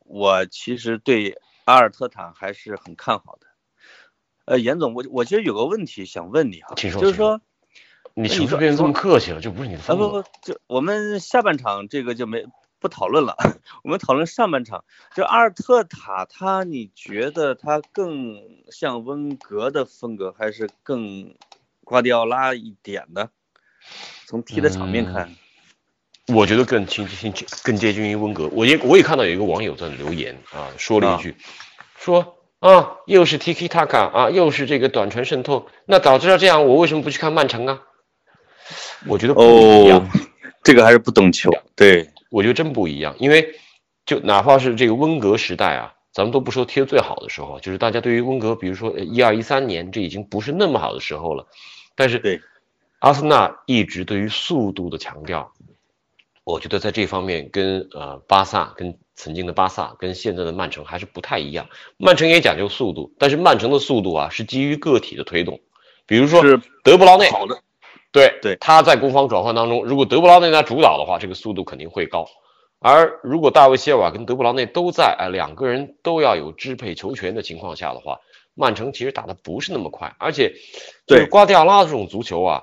[0.00, 3.46] 我其实对阿尔特塔还是很看好的。
[4.44, 7.40] 呃，严总，我我其实有个问题想问你哈，请说请就是说，
[8.14, 9.40] 你是不是变得这么客气了？
[9.40, 10.08] 这不是你的啊风格。
[10.08, 12.44] 不不，就我们下半场这个就没
[12.78, 13.36] 不讨论了，
[13.82, 14.84] 我们讨论上半场。
[15.14, 21.34] 这阿尔特塔他，你觉得他更像温格的风格，还是更
[21.84, 23.30] 瓜迪奥拉一点的？
[24.26, 25.34] 从踢的场面看，
[26.28, 28.48] 我觉得更亲近、更接近于温格。
[28.48, 31.36] 我也我也看到有一个网友在留言啊，说了一句，
[31.96, 35.68] 说啊，又是 Tiki Taka 啊，又是这个短传渗透。
[35.84, 37.82] 那早知道这样，我为什么不去看曼城啊？
[39.06, 40.10] 我觉得不一样，哦，
[40.64, 41.52] 这个还是不懂球。
[41.76, 43.14] 对，我觉得真不一样。
[43.18, 43.54] 因为
[44.04, 51.46] 就哪怕是这个温格时代啊，咱们都不说踢得最好的时候，就是大家对于温格，比如说一二一三年，这已经不是那么好的时候了。
[51.94, 52.40] 但是对，
[52.98, 55.52] 阿森纳一直对于速度的强调，
[56.44, 61.68] 我觉得在这方面跟呃巴萨、跟曾经的巴萨、跟现在的曼城还是不太一样。
[61.96, 65.60] 曼城也讲究速度，但是曼城的速度啊是基于个体的推动，
[66.06, 67.60] 比如说是德布劳内，好的，
[68.16, 68.56] 对对。
[68.56, 72.26] 他在攻防转换当中，如果德布劳内在主导的话，这个速度肯定会高。
[72.78, 78.18] 而如果大卫希尔瓦跟德布劳内都在，哎，两个人都要有支配球权的情况下的话，
[78.54, 80.54] 曼城其实打的不是那么快，而且
[81.06, 82.62] 就是对瓜迪奥拉这种足球啊，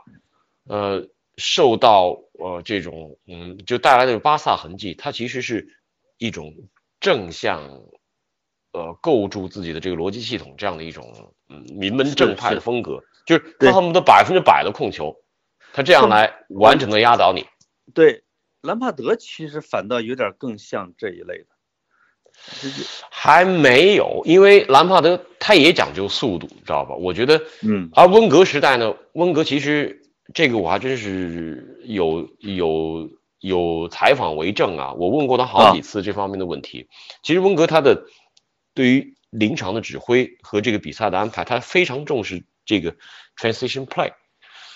[0.68, 5.68] 呃，受到呃这种嗯就带来的巴萨痕迹，它其实是
[6.18, 6.54] 一种
[7.00, 7.82] 正向
[8.72, 15.16] 呃构筑自己的这个逻辑系统这样的一种嗯名门正派的风格，就是对他恨不得百分之百的控球，
[15.74, 17.46] 他这样来完整的压倒你。
[17.94, 18.24] 对，
[18.62, 21.48] 兰帕德其实反倒有点更像这一类的。
[23.12, 26.96] 还没有，因为兰帕德他也讲究速度，知道吧？
[26.96, 30.02] 我觉得，嗯，而温格时代呢，温格其实
[30.34, 33.10] 这个我还真是有有
[33.40, 36.88] 有采访为证啊，我问过他好几次这方面的问题。
[37.22, 38.06] 其实温格他的
[38.74, 42.96] 对于临场的指挥和这个比赛的安排，他非常重视这个
[43.38, 44.12] transition play。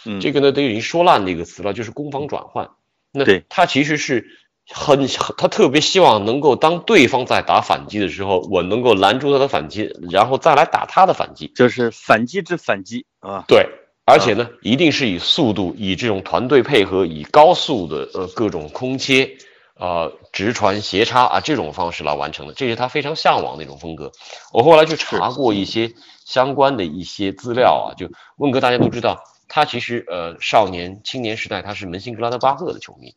[0.07, 2.69] 嗯这个呢都已经说烂的一个词了，就是攻防转换。
[3.11, 4.25] 那对他其实是
[4.69, 11.51] 很他特别希望能够当对方在打反击的时候，我能够拦住他的反击，然后再来打他的反击。
[11.55, 13.45] 就是反击之反击啊。
[13.47, 13.65] 对，
[14.05, 19.37] 而且呢，一定是以速度、以这种团队配合、以高速的呃各种空切、
[19.79, 24.11] 呃直传、斜插啊这种方式来完成的，这是他非常向往的一种风格。
[24.51, 25.93] 我后来去查过一些
[26.25, 33.15] 相关的一些资料啊，就温格大家都知道，他其实呃少年青年时代他是门兴格拉德巴赫的球迷，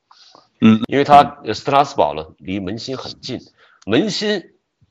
[0.60, 3.40] 嗯，因为他呃斯特拉斯堡呢离门兴很近，
[3.86, 4.42] 门兴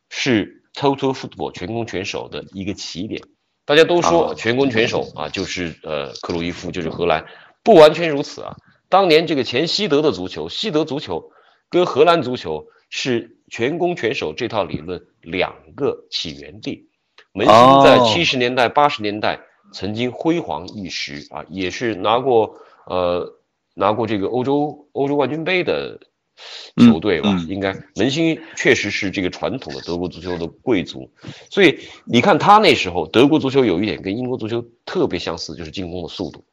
[0.10, 3.21] 是 Total Football 全攻全守的一个起点。
[3.65, 7.25] 大家都说啊全攻全守啊，就是呃克鲁伊夫，就是荷兰，
[7.63, 8.56] 不完全如此啊。
[8.89, 11.32] 当年这个前西德的足球，西德足球
[11.69, 16.89] 跟荷兰足球是全攻全守这套理论两个起源地。
[17.32, 19.39] 门兴在哦七十年代、八十年代
[19.71, 22.55] 曾经辉煌一时啊，也是拿过
[22.86, 23.34] 呃
[23.73, 25.99] 拿过这个欧洲欧洲冠军杯的
[26.77, 27.47] 球队吧，嗯嗯。
[27.47, 31.10] 应该门兴确实是这个传统的德国足球的贵族，
[31.49, 36.43] 所以你看他那时候德国足球有一点跟英国足球特别相似，就是进攻的速度，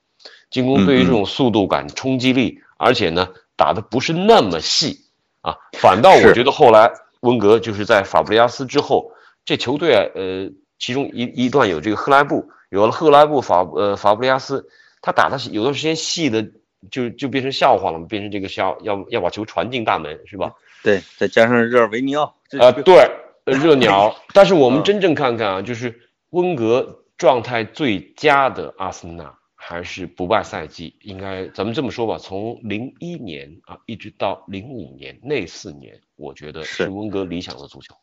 [0.50, 5.00] 进攻对于这种速度感、冲击力，而且呢打的不是那么细
[5.40, 9.12] 啊，反倒我觉得后来温格就是在法布雷加斯之后，
[9.44, 14.69] 这球队啊，呃，其中一一段有这个赫莱布，有了赫莱布法呃法布利亚斯，
[15.03, 16.51] 他打的有段时间细的
[16.91, 20.53] 就就变成笑话了嘛，变成这个笑要要把球传进大门是吧？
[20.83, 23.11] 对，再加上热尔维尼奥，啊，这个对，
[23.45, 24.17] 呃热鸟。
[24.33, 37.95] 但是我们嗯真正看看啊，就是温格状态最佳的阿森纳还是不败赛季，应该咱们这么说吧，从零一年啊一直到零五年那四年，我觉得是是温格理想的足球。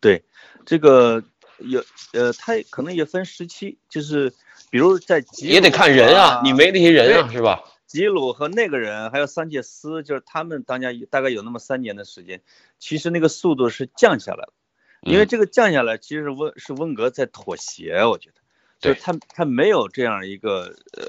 [0.00, 0.22] 对，
[0.66, 1.24] 这个
[1.58, 4.32] 有呃，他可能也分时期，就是
[4.70, 7.64] 比如在吉也得看人啊，你没那些人啊，是吧？
[7.86, 12.40] 吉鲁和那个人，还有桑切斯，就是他们当家大概有那么三年的时间，
[12.78, 14.54] 其实那个速度是降下来了，
[15.02, 18.36] 因为嗯这个降下来，其实是温是温格在妥协，我觉得，
[18.80, 21.04] 就是他他没有这样一个呃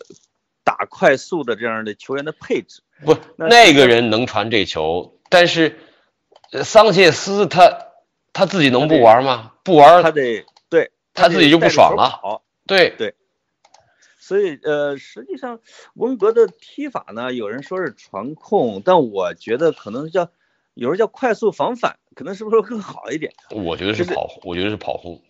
[0.66, 2.82] 打快速的这样的球员的配置。
[3.06, 5.80] 不，那那个人能传这球，但是
[6.52, 7.93] 呃桑切斯他
[8.34, 9.54] 他自己能不玩吗？
[9.64, 13.16] 不玩他得对他自己就不爽了带着球跑对
[14.20, 15.60] 所以呃，实际上
[15.96, 20.32] 温格的踢法呢，有人说是传控，但我觉得可能叫
[20.74, 23.34] 有人叫快速防反，可能是不是更好一点？
[23.50, 25.22] 我觉得是就是跑，我觉得是跑轰。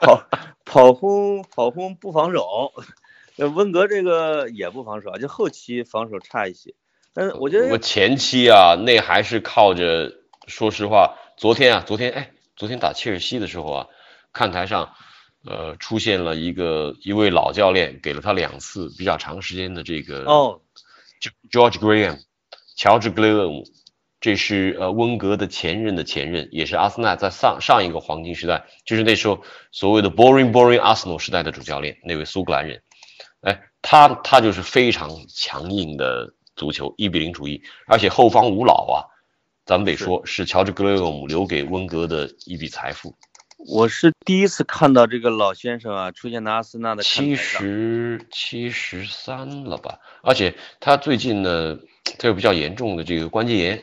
[0.00, 0.26] 跑
[0.64, 2.72] 跑轰跑轰不防守，
[3.36, 6.74] 呃，温格这个也不防守啊，就后期防守差一些。
[7.12, 10.17] 但是我觉得我前期啊，那还是靠着，
[10.48, 13.86] 说实话，昨天啊，昨天哎，昨天打切尔西的时候啊，
[14.32, 14.94] 看台上，
[15.44, 20.60] 呃，出现了一个一位老教练，给了他两次比较长时间的这个哦
[21.50, 22.18] ，George Graham，
[22.76, 23.64] 乔治·格雷厄姆，
[24.20, 32.82] 这是呃温格的前任的前任，也是阿森纳在上上一个黄金时代，就是那时候所谓的 boring boring Arsenal 时代的主教练，那位苏格兰人，
[33.42, 38.96] 哎，他他就是非常强硬的足球，一比零主义，而且后方无老啊，
[39.68, 43.14] 咱们得说是乔治·格雷厄姆留给温格的一笔财富，
[43.58, 47.36] 我是第一次看到这个老先生啊出现在阿森纳的七。
[47.36, 51.76] 十七十三了吧，而且他最近呢，
[52.18, 53.82] 他有比较严重的这个关节炎。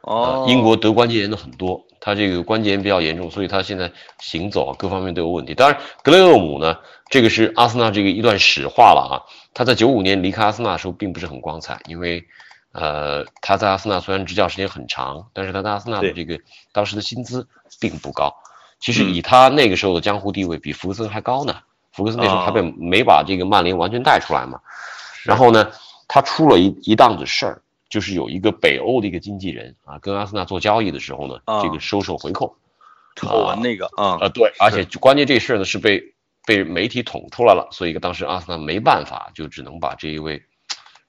[0.00, 5.54] 哦呃，，英国得关节炎的很多，他这个关节炎比较严重，所以他现在行走啊各方面都有问题。
[5.54, 6.78] 当然，格雷厄姆呢，
[7.10, 9.28] 这个是阿森纳这个一段史话了啊。
[9.52, 12.24] 他在九五年离开阿森纳的时候并不是很光彩，因为
[12.72, 16.38] 呃他在阿森纳虽然执教时间很长，但是他在阿森纳的这个
[16.72, 17.46] 当时的薪资
[17.80, 18.34] 并不高。
[18.80, 21.56] 其实以他那个时候的江湖地位，比福格森还高呢。
[21.92, 24.60] 福格森那时候还被没把这个曼联完全带出来嘛。
[25.24, 25.70] 然后呢，
[26.06, 27.62] 他出了一一档子事儿。
[27.90, 32.54] 就是有一个北欧的一个经纪人啊，跟阿森纳做交易的时候呢，啊这个收受回扣，
[33.16, 36.02] 丑闻那个啊，呃，对，而且关键这事儿呢是被
[36.44, 40.42] 被媒体捅出来了，所以当时阿森纳没办法，就只能把这一位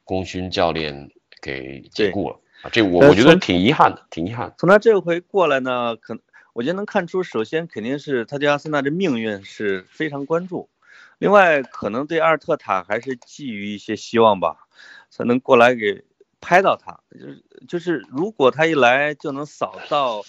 [0.06, 4.56] 功勋教练给解雇了啊，这我呃我觉得挺遗憾的，挺遗憾的。
[4.58, 6.20] 从他这回过来呢，可
[6.54, 10.70] 我觉得能看出，首先肯定是他对阿森纳的命运是非常关注，
[11.18, 14.68] 另外可能对阿尔特塔还是寄予一些希望吧，
[15.10, 16.04] 才能过来给
[16.42, 17.00] 拍到他。
[17.12, 20.24] 就是就是，如果他一来就能扫到，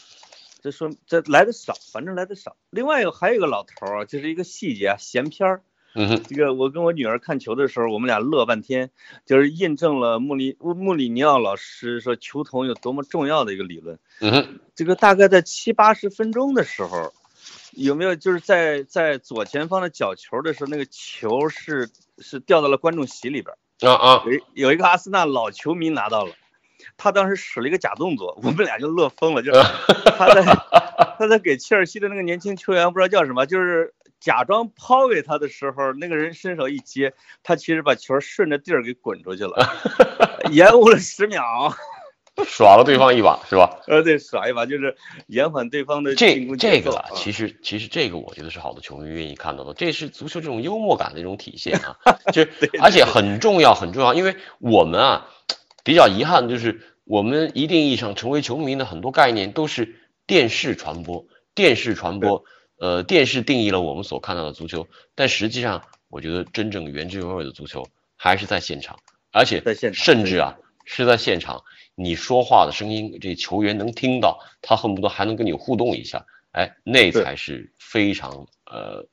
[0.63, 2.57] 这说这来的少，反正来的少。
[2.71, 5.63] 另外有还有一个老头儿啊，就是一个细节啊，闲片儿。
[5.95, 8.91] 嗯，这个我跟我女儿看球的时候，我们俩乐半天，
[9.27, 13.99] 就是印证了穆里穆里尼奥老师说球童有多么重要的一个理论。
[14.21, 17.13] 嗯哼，这个大概在七八十分钟的时候，
[17.73, 26.33] 有没有就是在在左前方的角球的时候，那个球是是掉到了观众席里边，啊啊，有一有一个阿森纳老球迷拿到了，
[26.97, 29.61] 他当时使了一个假动作，我们俩就乐疯了，就是
[30.17, 30.45] 他在
[31.19, 39.57] 他在给切尔西的那个年轻球员不知道叫什么，就是假装抛给他的时候，那个人伸手一接，他其实把球顺着地儿给滚出去了，
[40.53, 41.75] 延误了十秒。
[42.47, 43.81] 耍了对方一把是吧？
[43.87, 51.99] 呃，对，耍一把就是延缓对方的这进攻这个啊，其实其实这个我觉得是好的球迷愿意看到的，这是足球这种幽默感的一种体现啊，
[52.33, 52.47] 就
[52.81, 55.29] 而且很重要很重要，因为我们啊
[55.85, 62.45] 比较遗憾就是我们一定意义上成为球迷的很多概念都是电视传播，电视传播，
[62.81, 68.99] 呃，电视定义了我们所看到的足球，但实际上我觉得真正原汁原味的足球还是在现场，
[69.31, 71.63] 而且在现场甚至啊是在现场。
[71.95, 79.07] 你说话的声音，这球员能听到，他恨不得还能跟你互动一下，哎，那才是非常呃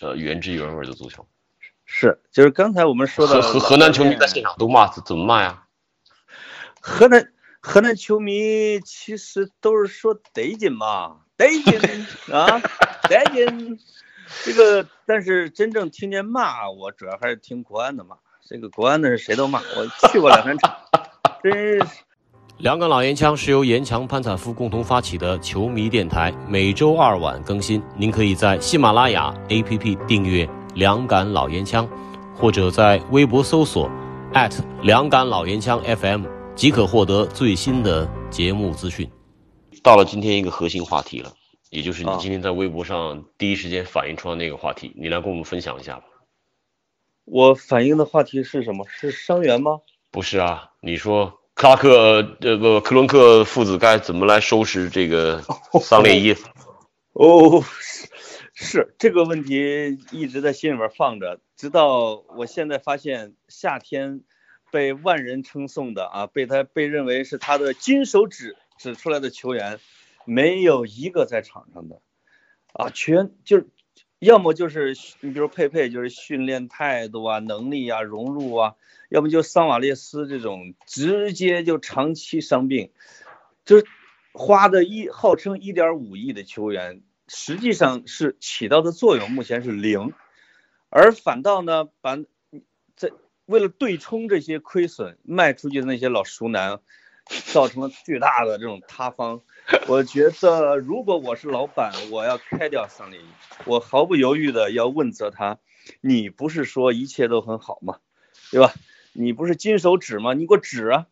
[0.00, 1.26] 呃原汁原味的足球。
[1.84, 5.64] 是，就是刚才我们说的河河河南球迷在现场都骂，怎么骂呀？
[6.80, 11.74] 河南河南球迷其实都是说得劲嘛，得劲
[12.32, 12.60] 啊，
[13.08, 13.78] 得劲。
[14.44, 18.16] 这个，但是真正听见骂，我主要还是听国安的骂。
[18.46, 20.74] 这个国安的是谁都骂，我去过两三场，
[21.42, 21.82] 真是。
[22.58, 27.82] 两杆老烟枪是由严强、潘采夫共同发起的球迷电台，每周二晚更新。
[27.96, 31.88] 您可以在喜马拉雅 APP 订阅“两杆老烟枪”，
[32.34, 33.88] 或者在微博搜索
[34.82, 39.08] 两杆老烟枪 FM，即可获得最新的节目资讯。
[39.82, 41.32] 到了今天一个核心话题了，
[41.70, 46.04] 也就是你啊今天在微博上第一时间反映出来那个话题，你来跟我们分享一下吧。
[47.24, 48.86] 我反映的话题是什么？
[48.88, 49.80] 是伤员吗？
[50.10, 55.42] 不是啊，你说克拉克呃不克伦克父子该怎么来收拾这个
[55.82, 56.34] 桑列伊？
[57.12, 58.08] 哦，是
[58.54, 64.22] 是这个问题一直在心里边放着，直到我现在发现夏天
[64.70, 69.80] 被万人称颂的啊，被他被认为是他的金手指指出来的球员，
[70.28, 72.02] 没有一个在场上的
[72.74, 73.66] 啊，全就是
[74.18, 78.74] 要么就是你比如佩佩就是训练态度啊、能力啊、融入啊，
[79.08, 82.90] 要么就桑瓦列斯这种直接就长期伤病，
[83.64, 83.86] 就是
[84.32, 90.12] 花的一号称一点五亿的球员，实际上是起到的作用目前是零，
[90.90, 92.18] 而反倒呢把
[92.96, 93.12] 在
[93.46, 96.80] 为了对冲这些亏损卖出去的那些老熟男，
[97.46, 99.40] 造成了巨大的这种塌方。
[99.86, 103.24] 我觉得如果我是老板，我要开掉桑列伊，
[103.64, 105.58] 我毫不犹豫的要问责他，
[106.00, 107.98] 你不是说一切都很好吗？
[108.50, 108.72] 对吧？
[109.12, 110.32] 你不是金手指吗？
[110.32, 111.06] 你给我指啊！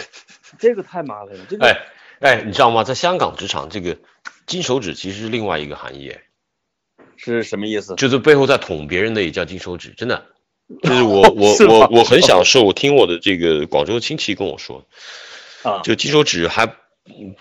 [0.58, 1.66] 这个太麻烦了，这个。
[1.66, 1.76] 哎
[2.20, 2.84] 哎，你知道吗？
[2.84, 3.98] 在香港职场，这个
[4.46, 6.22] 金手指其实是另外一个含义，哎
[7.16, 7.96] 是什么意思？
[7.96, 10.26] 就是背后在捅别人的也叫金手指，真的。
[10.82, 14.86] 就是我我我我很享受，我听我的这个广州亲戚跟我说，
[15.64, 16.76] 啊，就金手指还嗯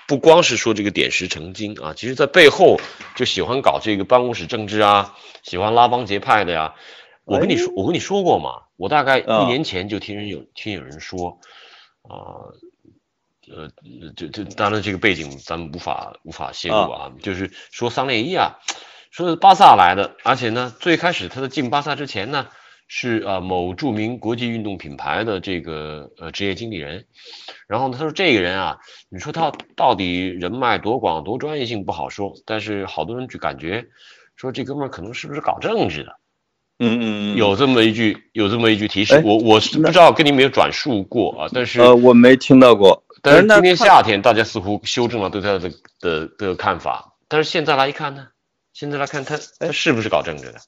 [0.08, 2.80] 不光是说这个点石成金啊，其实在背后
[3.16, 6.76] 就喜欢搞这个办公室政治啊，喜欢拉帮结派的呀。
[7.26, 9.44] 我跟你说，我跟你说过嘛，我大概啊。
[9.44, 11.40] 一年前就听人有听有人说，
[12.02, 12.50] 啊、
[13.48, 13.70] 呃，
[14.16, 18.58] 这这当然这个背景咱们无法无法泄露啊，就是说桑列伊啊，
[19.12, 22.48] 说是巴萨来的，而且呢，最开始他在进巴萨之前呢，
[22.92, 27.06] 是呃某著名国际运动品牌的这个呃职业经理人，
[27.68, 28.80] 然后呢，他说这个人啊，
[29.10, 33.86] 你说他到底人脉多广多专业性不好说，但是好多人就感觉
[34.36, 36.16] 说这哥们儿可能是不是搞政治的，
[36.80, 43.04] 嗯嗯嗯，有这么一句有这么一句提示哎，我我是不知道跟你没有转述过啊，但是呃，我没听到过。
[43.22, 48.30] 但是今年夏天大家似乎修正了对他的的的看法，但是现在来一看呢，
[48.74, 50.60] 现在来看他他是不是搞政治的？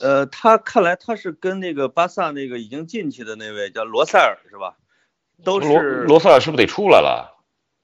[0.00, 4.76] 呃，他看来他是跟那个巴萨那个已经进去的那位叫罗塞尔是吧？
[5.44, 7.30] 都罗是罗塞尔是不是得出来了？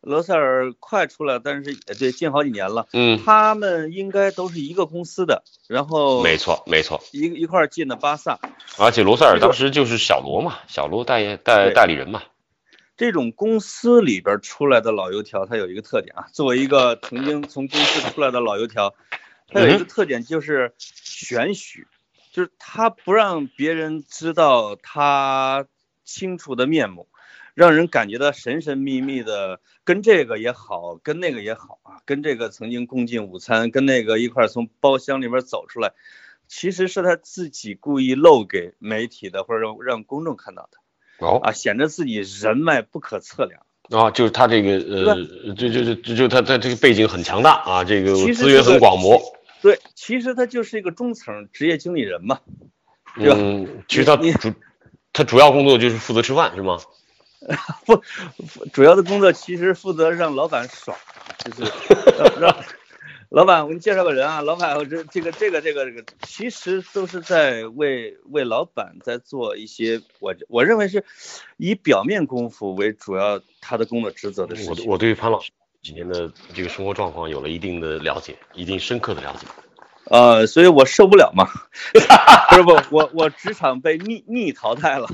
[0.00, 2.86] 罗塞尔快出来，但是也对进好几年了。
[2.92, 8.38] 嗯，他们应该都是一个公司的，然后没错没错，一一块儿进的巴萨。
[8.78, 12.22] 而且罗塞尔当时就是小罗嘛，小罗代代代理人嘛，
[12.96, 16.28] 这种公司里边出来的老油条，它有一个特点啊。
[16.32, 18.94] 作为一个曾经从公司出来的老油条，
[19.48, 21.88] 它有一个特点就是玄虚，
[22.38, 25.66] 就是他不让别人知道他
[26.04, 27.08] 清楚的面目，
[27.54, 29.58] 让人感觉到神神秘秘的。
[29.82, 35.94] 跟这个也好，跟那个也好啊，跟这个曾经共进午餐，跟那个一块从包厢里边走出来，
[36.46, 41.26] 其实是他自己故意露给媒体的，或者让让公众看到的。
[41.26, 43.62] 哦啊，显得自己人脉不可测量。
[43.88, 49.18] 啊，就是他这个呃，就就就就就他他这个背景很强大啊，这个资源很广博，
[49.60, 52.40] 对，其实他就是一个中层职业经理人嘛。
[53.16, 54.52] 对吧嗯，其实他主
[55.12, 56.78] 他主要工作就是负责吃饭是吗？
[57.86, 58.02] 不
[58.72, 60.96] 主要的工作其实负责让老板爽，
[61.44, 61.72] 就是
[62.18, 62.64] 让让
[63.30, 71.04] 老板，我给你介绍个人啊，老板，我这这个这个这个这个，其实都是在为为老板在做一些我我认为是
[71.56, 74.86] 以表面功夫为主要他的工作职责的事情。
[74.86, 75.50] 我我对潘老师
[75.82, 79.46] 几年的这个生活状况有了一定的了解，一定深刻的了解。
[80.10, 81.46] 呃，所以我受不了嘛，
[82.48, 85.06] 不是不，我我职场被逆逆淘汰了，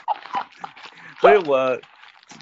[1.20, 1.80] 所以我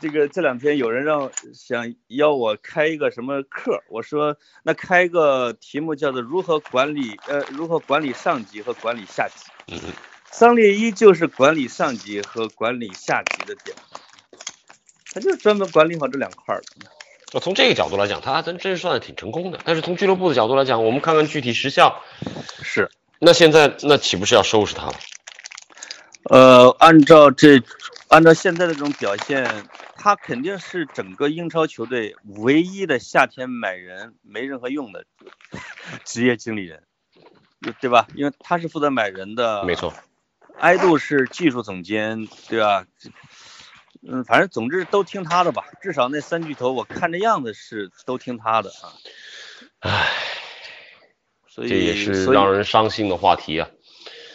[0.00, 9.80] 这个这两天有人让想要我开一个什么课，我说那开一个题目叫做如何管理呃如何管理上级和管理下级，
[10.32, 13.76] 桑列伊就是管理上级和管理下级的点，
[15.12, 16.90] 他就专门管理好这两块儿的。
[17.32, 19.58] 那从这个角度来讲，他还真真是算是挺成功的。
[19.64, 22.02] 但是从俱乐部的角度来讲，我们看看具体实效，
[22.62, 24.94] 是，那现在那岂不是要收拾他了？
[26.30, 27.62] 呃，按照这，
[28.08, 35.04] 按照现在的这种表现，他肯定是整个英超球队唯一的夏天买人没任何用的
[36.04, 36.82] 职业经理人，
[37.80, 38.06] 对吧？
[38.14, 39.92] 因为他是负责买人的，没错，
[40.58, 42.86] 埃杜是技术总监，对吧？
[44.06, 48.92] 嗯，反正总之都听他的吧，至少那三巨头我看这样子是都听他的啊。
[49.80, 50.08] 唉，
[51.48, 53.68] 所以这也是让人伤心的话题啊。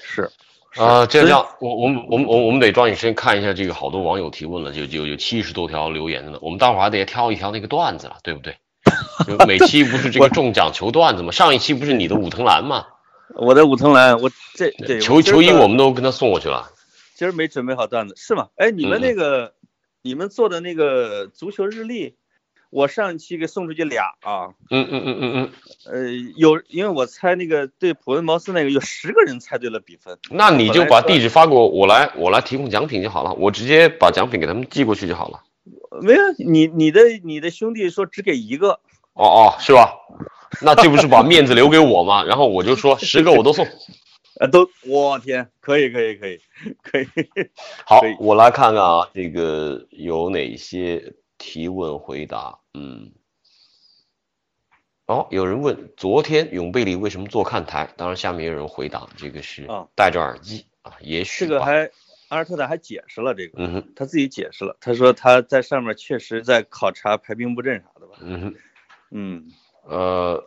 [0.03, 0.30] 是
[0.76, 6.39] 啊，这样，我我们我们我们我们得抓紧时间看一下这个好多网友提问了，就就有七十多条留言的呢。
[6.41, 8.57] 我们待会儿还得挑一条那个段子了，对不对？
[9.26, 11.32] 就每期不是这个中奖求段子吗？
[11.32, 12.86] 上一期不是你的武藤兰吗？
[13.36, 16.70] 我的武藤兰，我这对球球衣我们都跟他送过去了。
[17.16, 18.49] 今儿没准备好段子是吗？
[18.55, 19.53] 哎，你们嗯那个、
[20.01, 22.16] 你们做的那个足球日历，
[22.70, 25.51] 我上一期给送出去俩啊，嗯嗯嗯嗯嗯，
[25.93, 35.43] 呃，有因为我猜那个对普恩茅斯那个有十个人猜对了比分，那你就把地址发给我，我来我来提供奖品就好了，我直接把奖品给他们寄过去就好了。
[36.01, 38.80] 没有你你的你的兄弟说只给一个，
[39.14, 39.93] 哦哦，是吧？
[40.61, 42.24] 那这不是把面子留给我吗？
[42.24, 43.68] 然后我就说十个我都送。
[44.39, 46.39] 啊，都我天，可以可以可以
[46.81, 47.07] 可以。
[47.86, 52.59] 好，我来看看啊，这个有哪些提问回答？
[52.73, 53.11] 嗯，
[55.05, 57.93] 哦，有人问昨天永贝里为什么坐看台？
[57.95, 61.45] 当然，下面有人回答，这个是啊戴着耳机啊，也许。
[61.45, 61.91] 这个还
[62.29, 68.17] 阿尔特塔还解释了这个，嗯哼，他自己解释了，他说他在上面确实在考察排兵布阵啥的吧。
[68.21, 68.55] 嗯哼，
[69.11, 69.47] 嗯，
[69.84, 70.43] 呃，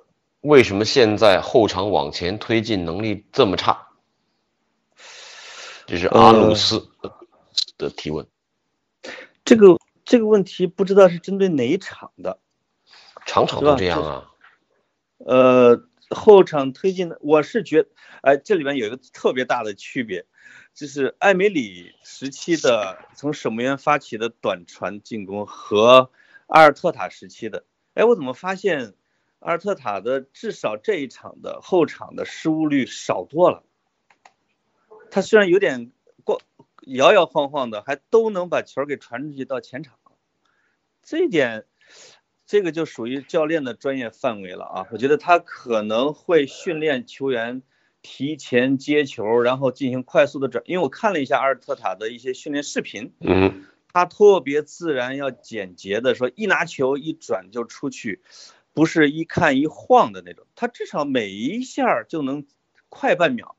[0.46, 3.88] 为什么现在后场往前推进能力这么差？
[5.86, 6.88] 这是阿努斯
[7.76, 8.24] 的提问。
[9.44, 12.38] 这个这个问题不知道是针对哪一场的。
[13.26, 14.30] 场场都这样啊。
[15.18, 17.86] 呃，后场推进的，我是觉，
[18.22, 20.26] 哎，这里面有一个特别大的区别，
[20.74, 26.12] 就是艾梅里时期的从守门员发起的短传进攻和
[26.46, 28.94] 阿尔特塔时期的，哎，我怎么发现
[29.46, 33.62] 阿尔特塔的至少这一场的后场的失误率少多了？
[35.12, 35.92] 他虽然有点
[36.24, 36.42] 过
[36.80, 39.94] 摇摇晃晃的，还都能把球给传出去到前场，
[41.02, 41.64] 这一点。
[42.48, 44.86] 这个就属于教练的专业范围了啊！
[44.92, 47.62] 我觉得他可能会训练球员
[48.02, 50.62] 提前接球，然后进行快速的转。
[50.64, 58.22] 因为我看了一下阿尔特塔的一些训练视频，嗯他特别自然、要简洁的说，一拿球一转就出去，
[58.76, 60.44] 不是一看一晃的那种。
[60.54, 62.44] 他至少每一下就能
[62.90, 63.56] 快半秒，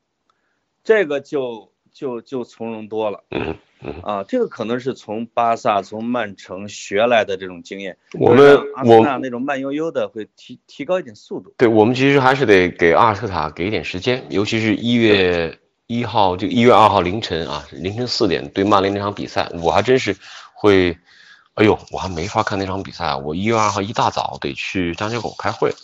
[0.84, 3.24] 这个就就就从容多了。
[3.32, 7.96] 嗯嗯，啊，这个可能是从巴萨、从曼城学来的这种经验。
[8.18, 11.52] 我们阿森我纳那种慢悠悠的会提提高一点速度。
[11.56, 15.58] 对，我们其实还是得给阿尔特塔给一点时间，尤其是一月
[15.88, 20.16] 一号，就一月二号凌晨啊，凌晨四点对曼联那场比赛，我还真是
[20.54, 20.96] 会，
[21.58, 25.74] 哎呦，我还没法看那场比赛啊，我一月二号一大早得去张家口开会，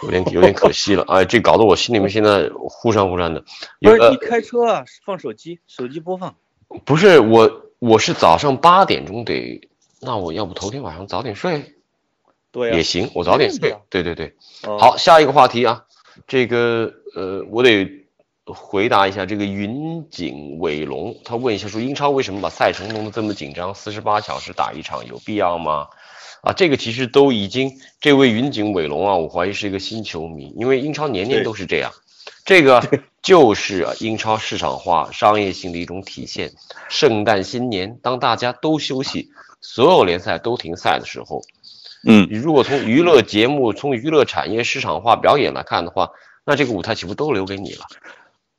[0.00, 3.42] 有点有点可惜了，哎，这搞得我心里面现在忽闪忽闪的。
[3.80, 6.36] 不是你开车啊，放手机，手机播放。
[6.84, 9.68] 不是我，我是早上八点钟得，
[10.00, 11.74] 那我要不头天晚上早点睡
[12.52, 13.76] 对呀、也行，我早点睡。
[13.90, 14.36] 对对对。
[14.64, 15.84] 哦好，下一个话题啊，
[16.28, 18.01] 这个呃，我得
[18.52, 25.88] 回答一下这个云锦伟龙，他问一下说英超为什么把赛程弄得这么紧张，四十八小时打一场有必要吗？
[26.42, 31.92] 啊，这个其实都已经，这位云锦伟龙啊，我怀疑是一个新球迷，因为英超年年都是这样，
[32.44, 32.82] 这个
[33.22, 36.50] 就是啊英超市场化商业性的一种体现。
[36.88, 39.30] 圣诞新年，当大家都休息，
[39.60, 41.42] 所有联赛都停赛的时候，
[42.04, 46.10] 嗯，你如果从娱乐节目、从娱乐产业市场化表演来看的话，
[46.44, 47.84] 那这个舞台岂不都留给你了？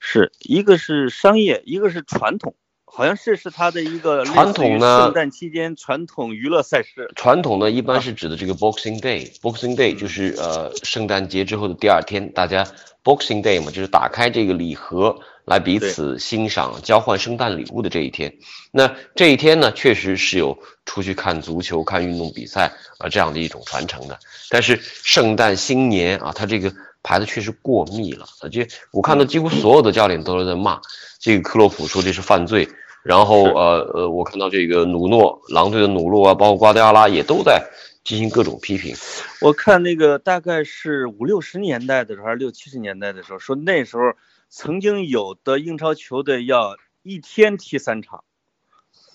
[0.05, 7.09] 是一个是商业，一个是传统，好像是是他的一个传统呢圣诞期间传统娱乐赛事。
[7.15, 9.31] 传统呢，一般是指的这个 Boxing Day。
[9.39, 12.67] Boxing Day 就是呃圣诞节之后的第二天，大家
[13.01, 18.35] Boxing Day 嘛，就是打开这个礼盒来彼此欣赏、交换圣诞礼物的这一天。
[18.71, 24.19] 那这一天呢，确实是有出去看足球、看运动比赛啊、这样的一种传承的。
[24.49, 26.73] 但是圣诞新年啊，它这个
[27.03, 30.81] 排的确实过密了，而且我看到几乎所有的教练都是在骂
[31.19, 32.67] 这个克洛普，说这是犯罪。
[33.03, 37.61] 然后呃呃，我看到这个努诺狼队的努诺啊，包括瓜迪奥拉也都在
[38.05, 38.95] 进行各种批评。
[39.41, 44.13] 我看那个大概是五六十年代的时候，还是六七十年代的时候，说那时候
[44.47, 48.23] 曾经有的英超球队要一天踢三场，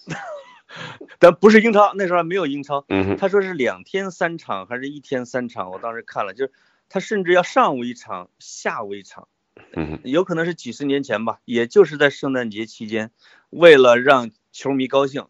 [1.18, 2.84] 但不是英超，那时候还没有英超。
[2.90, 5.70] 嗯哼，他说是两天三场还是一天三场？
[5.70, 6.52] 我当时看了，就是
[6.88, 9.28] 他甚至要上午一场，下午一场，
[9.74, 13.10] 嗯，有可能是几十年前吧，也就是在圣诞节期间，
[13.50, 15.26] 为了让球迷高兴，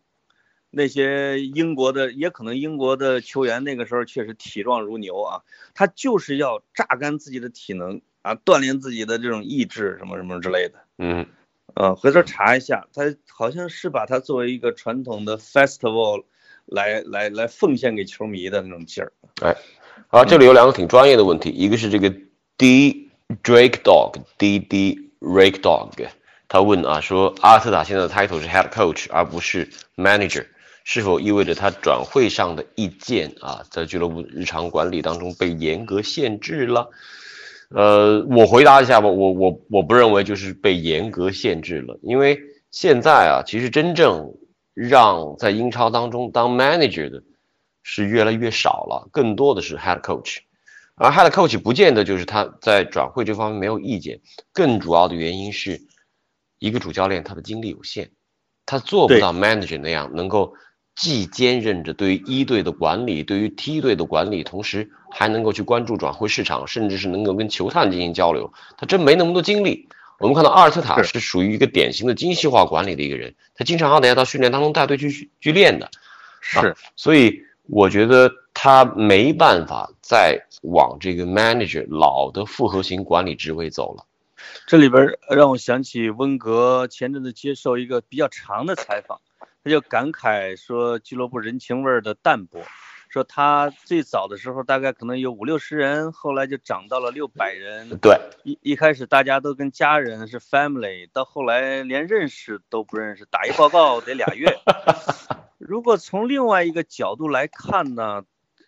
[0.70, 5.42] 那些英国的也可能英国的球员那个时候确实体壮如牛啊，
[5.74, 10.84] 他就是要榨干自己的体能啊，锻炼自己的这种意志什么什么之类的。
[10.98, 11.26] 嗯。
[11.74, 16.24] 呃，回头查一下，他好像是把它作为一个传统的 festival
[16.64, 19.12] 来来来奉献给球迷的那种劲儿。
[20.08, 22.14] 啊，这里有两个挺专业的问题，一个是这个
[22.56, 23.10] D
[23.42, 25.90] Drake Dog D D Drake Dog，
[26.48, 30.46] 他问啊说阿尔特塔现在的 title 是 head coach 而不是 manager，
[30.84, 36.88] 是否意味着他转会上的意见啊在俱乐部日常管理当中被严格限制了？
[37.70, 42.40] 呃，我回答一下吧，我我我不认为就是被严格限制了，因为
[42.70, 44.32] 现在啊，其实真正
[44.72, 47.22] 让在英超当中当 manager 的
[47.90, 50.40] 是越来越少了，更多的是 head coach，
[50.94, 54.20] 而 head coach 不见得就是他在转会这方面没有意见，
[54.52, 55.80] 更主要的原因是
[56.58, 58.10] 一个主教练他的精力有限，
[58.66, 60.52] 他做不到 manager 那样能够
[60.94, 68.52] 既兼任着对于一队的管理，对于梯队的管理，同时还能够去关注转会市场，甚至是能够跟球探进行交流。
[68.76, 69.88] 他真没那么多精力。
[70.18, 75.88] 我们看到阿尔特塔是属于一个典型的精细化管理的一个人，他经常得要到训练当中带队去去练的。
[76.40, 84.04] 是，所以我觉得他没办法再往这个 manager 老的复合型管理职位走了。
[84.66, 89.20] 这里边让我想起温格前阵子接受一个比较长的采访。
[89.64, 92.62] 他就感慨说，俱乐部人情味儿的淡薄，
[93.10, 97.98] 说他最早的时候大概可能有五六十人，后来就涨到了六百人。
[97.98, 104.46] 对，一一开始大家都跟家人是 family，到后来连认识都不认识，打一报告得俩月。
[105.68, 108.22] 如果从另外一个角度来看呢，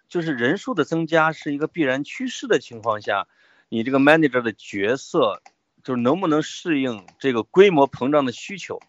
[0.07, 3.27] 就是人数的增加是一个必然趋势的情况下，
[3.71, 5.41] 你这个 manager 的角色
[5.83, 8.81] 就是能不能适应这个规模膨胀的需求？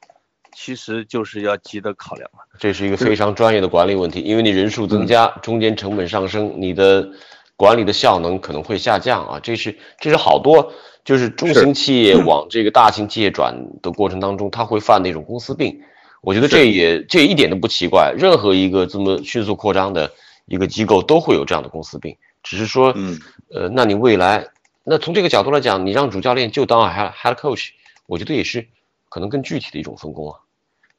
[0.53, 7.13] 其实就是要急得考量了，这是一个非常专业的管理问题，因为你人数增加，中间成本上升，你的
[7.55, 9.39] 管理的效能可能会下降啊。
[9.39, 10.73] 这是这是好多
[11.05, 15.81] 就是中型企业往这个大型企业转的过程当中，他会犯的一种公司病。
[16.21, 20.11] 我觉得这也这一点都不奇怪，任何一个这么迅速扩张的
[20.45, 23.19] 一个机构都会有这样的公司病，只是说，嗯
[23.49, 24.47] 呃，那你未来，
[24.83, 27.71] 那从这个角度来讲，你让主教练就当 head head coach，
[28.05, 28.67] 我觉得也是。
[29.09, 30.39] 可能更具体的一种分工啊。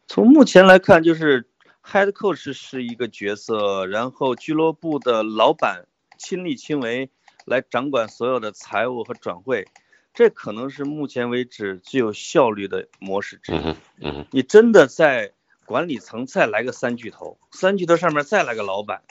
[0.07, 1.47] 从目前来看，就是
[1.83, 5.87] head coach 是一个角色，然后俱乐部的老板
[6.19, 7.09] 亲力亲为
[7.47, 9.67] 来掌管所有的财务和转会，
[10.15, 13.75] 这可能是目前为止最有效率的模式之一。
[14.01, 15.33] 嗯你真的在
[15.65, 19.03] 管理层再来个三巨头，三巨头上面再来个老板，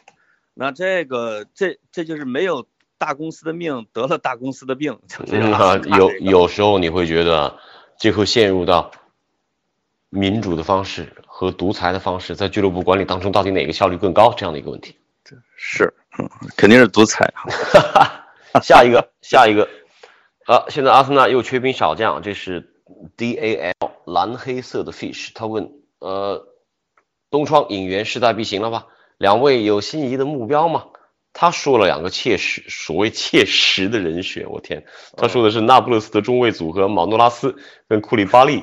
[0.54, 4.99] 那这个这这就是没有大公司的命得了大公司的病。
[5.28, 7.60] 嗯，有有时候你会觉得。
[7.97, 8.89] 最后陷入到
[10.10, 14.34] 民主的方式和独裁的方式，在俱乐部管理当中，到底哪个效率更高？
[14.34, 14.95] 这样的一个问题，
[15.56, 15.93] 是，
[16.58, 17.32] 肯定是独裁。
[18.64, 19.70] 下一个，下一个，
[20.46, 22.74] 啊，现在阿森纳又缺兵少将，这是
[23.16, 26.48] D A L 蓝黑色的 fish，他问，呃，
[27.30, 28.88] 东窗引援势在必行了吧？
[29.18, 30.86] 两位有心仪的目标吗？
[31.34, 34.84] 他说了两个切实，所谓切实的人选，我天，
[35.16, 37.56] 他说的是那不勒斯的中卫组合马诺拉斯
[37.88, 38.62] 跟库里巴利，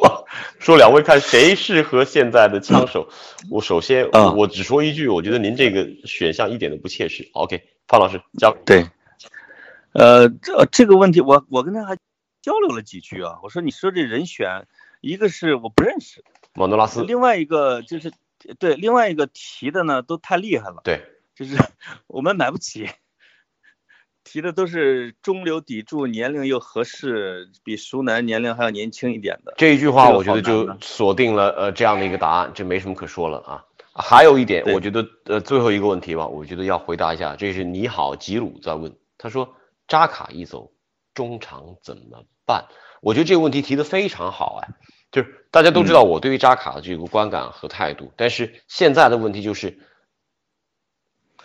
[0.58, 3.08] 说两位看谁适合现在的枪手。
[3.50, 7.28] 我首先，我只说一句，我觉得您这个选项一点都不切实。
[7.34, 8.86] OK，范老师交对，
[9.98, 11.96] 呃，这这个问题，我我跟他还
[12.42, 13.38] 交流了几句啊。
[13.42, 14.66] 我说你说这人选，
[15.00, 16.22] 一个是我不认识
[16.54, 18.12] 马诺拉斯，另外一个就是
[18.58, 20.82] 对，另外一个提的呢都太厉害了。
[20.84, 21.00] 对。
[21.34, 21.54] 就是
[22.08, 22.88] 我们买不起，
[24.24, 29.52] 提的都是中流砥柱，年龄又合适，比熟男年龄还要年轻一点的。
[29.58, 33.62] 这一句话我觉得就锁定了呃这样的一个答案，就没什么可说了啊。
[33.92, 39.54] 还有一点，我觉得呃最后一个问题吧，我觉得要回答一下，这是你好吉鲁在问，他说
[39.88, 40.72] 扎卡一走，
[41.14, 42.66] 中场怎么办？
[43.00, 44.74] 我觉得这个问题提的非常好哎，
[45.10, 49.78] 就是大家都知道我对于扎卡的这个观感和态度，但是现在的问题就是。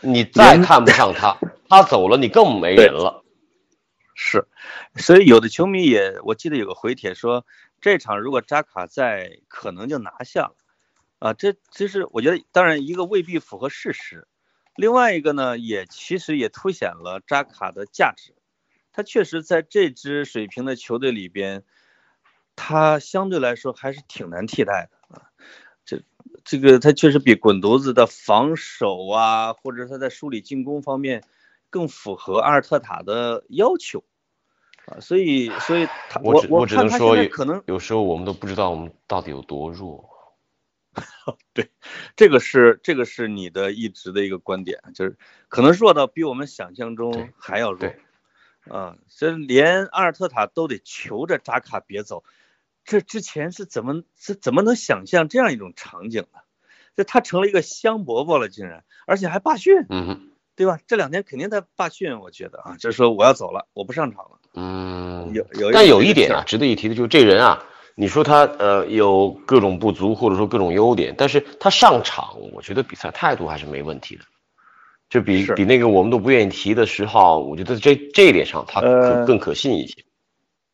[0.04, 1.38] 你再看不上他，
[1.70, 3.24] 他走了，你更没人了。
[4.16, 4.48] 是，
[4.96, 7.46] 所以有的球迷也，我记得有个回帖说，
[7.82, 10.56] 这场如果扎卡在，可能就拿下了。
[11.20, 14.28] 啊，这其实我觉得，当然一个未必符合事实，
[14.76, 18.34] 另外一个呢，也其实也凸显了扎卡的价值。
[18.92, 21.64] 他确实在这支水平的球队里边，
[22.56, 25.30] 他相对来说还是挺难替代的啊。
[25.86, 26.02] 这。
[26.44, 31.24] 这个他确实比滚犊子的防守啊，或者他在梳理进攻方面
[31.70, 34.04] 更符合阿尔特塔的要求
[34.86, 40.10] 啊，所以所以他我我只能说可能有时候我们都不知道我们到底有多弱。
[41.54, 41.70] 对，
[42.16, 45.18] 这个是这个是你的一直的一个观点，就是
[45.48, 47.92] 可能弱到比我们想象中还要弱
[48.70, 52.24] 啊，这连阿尔特塔都得求着扎卡别走。
[52.84, 56.39] 这之前是怎么是怎么能想象这样一种场景呢？
[56.96, 60.80] 这他成了一个香饽饽了，竟然，而且还罢训，嗯，对吧？
[60.88, 64.39] 这两天肯定在罢训，我觉得啊，就是说我要走了，我不上场了。
[64.56, 67.64] 嗯，有有，但有一点啊，值得一提的就是这人啊，
[68.02, 74.24] 你说他呃有各种不足或者说各种优点，但是他上场，我觉得比赛态度还是没问题的，
[75.08, 80.04] 就比比那个我们都不愿意提的十号，我觉得这这一点上他可更可信一些。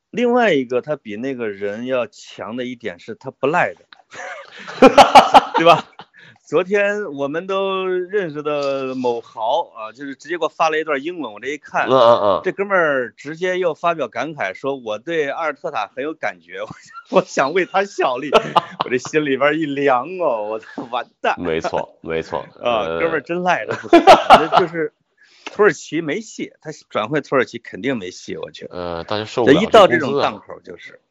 [0.09, 3.81] 另外一个，他比那个人要强的一点是他不赖的，
[5.57, 5.83] 对吧？
[6.47, 16.69] 昨天我们都认识的某豪啊，就是直接给我发了一段英文，我这一看嗯，嗯嗯，这哥们儿直接又发表感慨说：“我对阿尔特塔很有感觉，我
[17.17, 18.31] 我想为他效力。
[18.85, 22.87] ”我这心里边一凉哦，我操，完蛋没错没错啊！
[22.87, 23.99] 呃哥们儿真赖着不 说，
[24.57, 24.93] 就是
[25.51, 28.73] 土耳其没戏，他转会土耳其肯定没戏，我觉得。
[28.77, 31.01] 呃，大家受不了这一到这种档口就是，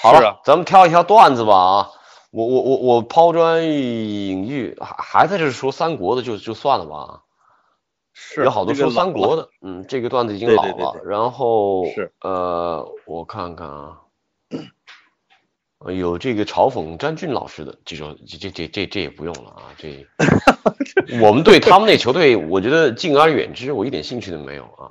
[0.00, 1.90] 好了，咱们挑一条段子吧啊！
[2.30, 7.22] 我我我我抛砖引玉，还还在这说三国的就就算了吧。
[8.20, 10.72] 是有好多说三国的，嗯，这个段子已经老了。
[10.72, 14.00] 对对对然后是呃，我看看啊，
[15.78, 20.04] 呃有这个嘲讽詹俊老师的这种，这这这这这也不用了啊，这
[21.22, 24.90] 我们对他们那球队，我觉得敬而远之，我一点兴趣都没有啊。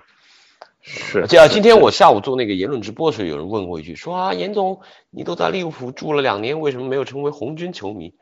[0.89, 4.79] 是这啊，今天我下午做那个言论直播的时候，有人问过一句，说啊，严总，
[5.09, 8.13] 你都在利物浦住了两年，为什么没有成为红军球迷？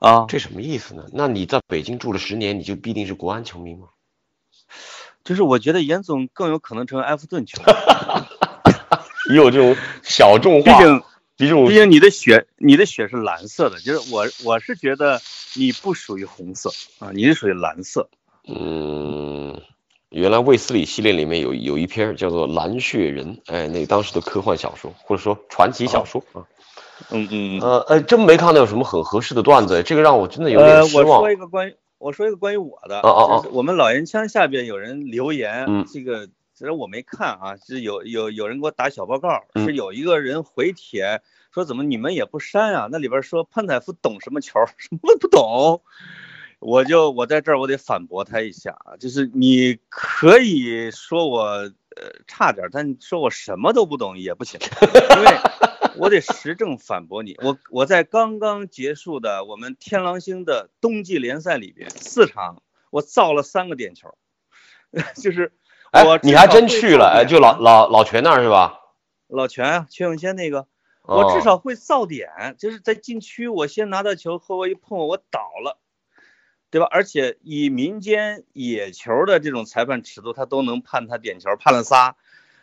[0.00, 1.04] 啊，这什么意思呢？
[1.12, 3.88] 那你在北京住了十年，你就必定是国安球迷吗？
[5.22, 7.72] 就是我觉得严总更有可能成为埃弗顿球迷，
[9.34, 11.02] 也有这种小众化，毕竟
[11.36, 15.20] 毕竟毕竟你的血你的血是蓝色的，就是我我是觉得
[15.54, 16.70] 你不属于红色
[17.00, 18.08] 啊，你是属于蓝色。
[18.48, 19.05] 嗯，
[20.16, 26.42] 原来卫斯理系列里面有有一篇叫做《蓝血人》，哎，那当时的科幻小说或者说传奇小说啊。
[27.10, 31.30] 嗯嗯呃呃，真没看到有什么很合适的段子，这个让我真的有呃点，失望我说。
[31.32, 41.20] 一个关于我说一个关于我的，哦哦哦就是我们老烟枪下边有人留言，嗯这个其实我没看啊，是有有有人给我打小报告，嗯是有一个人回帖
[41.52, 42.88] 说怎么你们也不删啊？
[42.90, 44.60] 那里边说潘采夫懂什么球？
[44.78, 45.82] 什么不懂。
[46.58, 51.72] 我就我在这儿我得反驳他一下啊，就是你可以说我呃
[52.26, 54.58] 差点，但你说我什么都不懂也不行，
[55.16, 55.36] 因为
[55.98, 57.36] 我得实证反驳你。
[57.42, 64.16] 我我在刚刚结束的我们天狼星的冬季联赛里边四场，我造了三个点球，
[65.14, 65.52] 就是
[65.90, 68.80] 哎我，你还真去了，哎，就老老老全那儿是吧？
[69.28, 70.66] 老全啊，全永先那个，
[71.02, 75.78] 哦我至少会造点，就是在禁区我先拿到球，后卫一碰我倒了。
[76.76, 76.86] 对吧？
[76.90, 82.16] 而且以民间野球的这种裁判尺度，他都能判他点球，判了仨，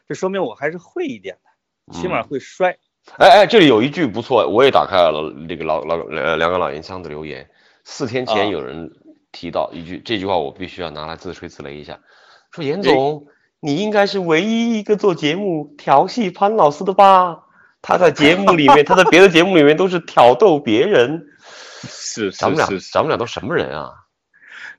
[0.08, 2.78] 这说明我还是会一点的，起码嗯会摔。
[3.18, 7.50] 哎哎，这里有一句不错，我也打开了那个老老呃两个老烟枪的留言。
[7.84, 8.92] 四天前啊有人
[9.32, 12.00] 提到一句，这句话我必须要拿来自吹自擂一下，
[12.52, 13.26] 说严总，
[13.60, 17.46] 你应该是唯一一个做节目调戏潘老师的吧？
[17.82, 21.30] 他在节目里面， 他在别的节目里面都是挑逗别人。
[21.86, 24.03] 是咱们俩，咱们俩都什么人啊？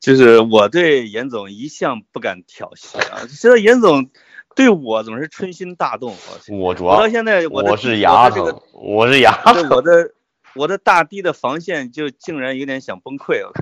[0.05, 4.11] 就是我对严总一向不敢挑衅啊，现在严总
[4.55, 6.15] 对我总是春心大动。
[6.51, 9.67] 我我主要我到现在我我是牙疼我是牙疼。
[9.71, 10.13] 我的
[10.55, 13.55] 我的大堤的防线就竟然有点想崩溃了。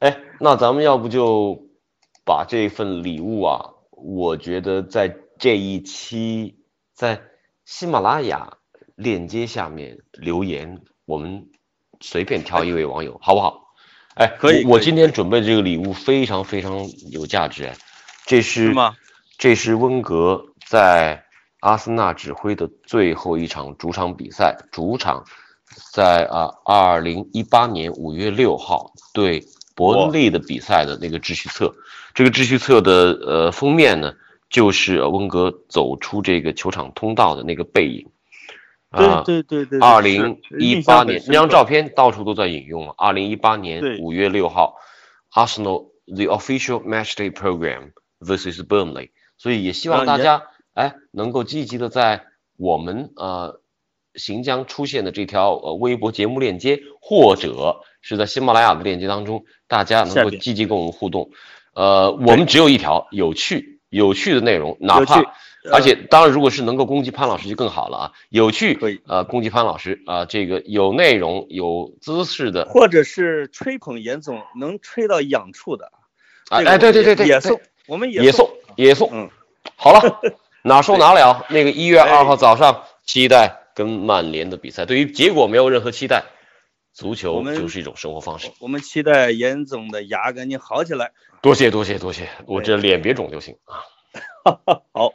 [0.00, 1.68] 哎，那咱们要不就
[2.24, 6.56] 把这份礼物啊，我觉得在这一期
[6.92, 7.22] 在
[7.64, 8.56] 喜马拉雅
[8.96, 11.46] 链接下面留言，我们
[12.00, 13.65] 随便挑一位网友，好不好？
[14.16, 17.76] 哎，可以我我今天准备这个礼物非常非常有价值，哎，
[18.24, 18.96] 这是是吗？
[19.36, 21.22] 这是温格在
[21.60, 25.22] 阿森纳指挥的最后一场主场比赛，主场
[25.92, 29.44] 在啊二零一八年五月六号对
[29.74, 31.74] 伯恩利的比赛的那个秩序册。
[32.14, 34.14] 这个秩序册的呃封面呢，
[34.48, 38.08] 就是呃温格走出这个球场通道的那个背影。
[38.90, 42.94] 啊，对对对对，二零是一八年那张照，片到处都在引用嘛。
[42.96, 44.76] 二零一八年对五月六号
[45.32, 52.24] ，Arsenal the official matchday program versus Burnley，所以也希望大家哎能够积极的在
[52.56, 53.60] 我们呃
[54.14, 61.30] 行将出现的这条呃微博节目链接，或者是在喜马拉雅的链接当中，大家能够积极跟我们互动。
[61.74, 65.22] 呃，我们只有一条有趣有趣的内容，哪怕
[65.72, 68.12] 而且当然，如果是能够攻击潘老师就更好了啊！
[68.28, 75.92] 有趣，可以呃，攻击潘老师啊、这个有内容、有姿势的，或者是吹捧严总能吹到痒处的，
[76.48, 79.08] 啊，这个哎，对对对对，也送，我们也送也送。
[79.12, 79.30] 嗯，
[79.76, 80.20] 好了，
[80.62, 81.46] 哪送哪了。
[81.50, 84.86] 那个一月哎二号早上，期待跟曼联的比赛。
[84.86, 86.24] 对于结果没有任何期待，
[86.92, 88.50] 足球就是一种生活方式。
[88.60, 91.12] 我们期待严总的牙赶紧好起来。
[91.42, 93.84] 多谢多谢多谢，我这脸别肿就行啊。
[94.92, 95.12] 好，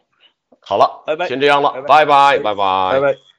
[0.61, 3.30] 好了，拜拜，先这样了，拜拜，拜拜，拜拜。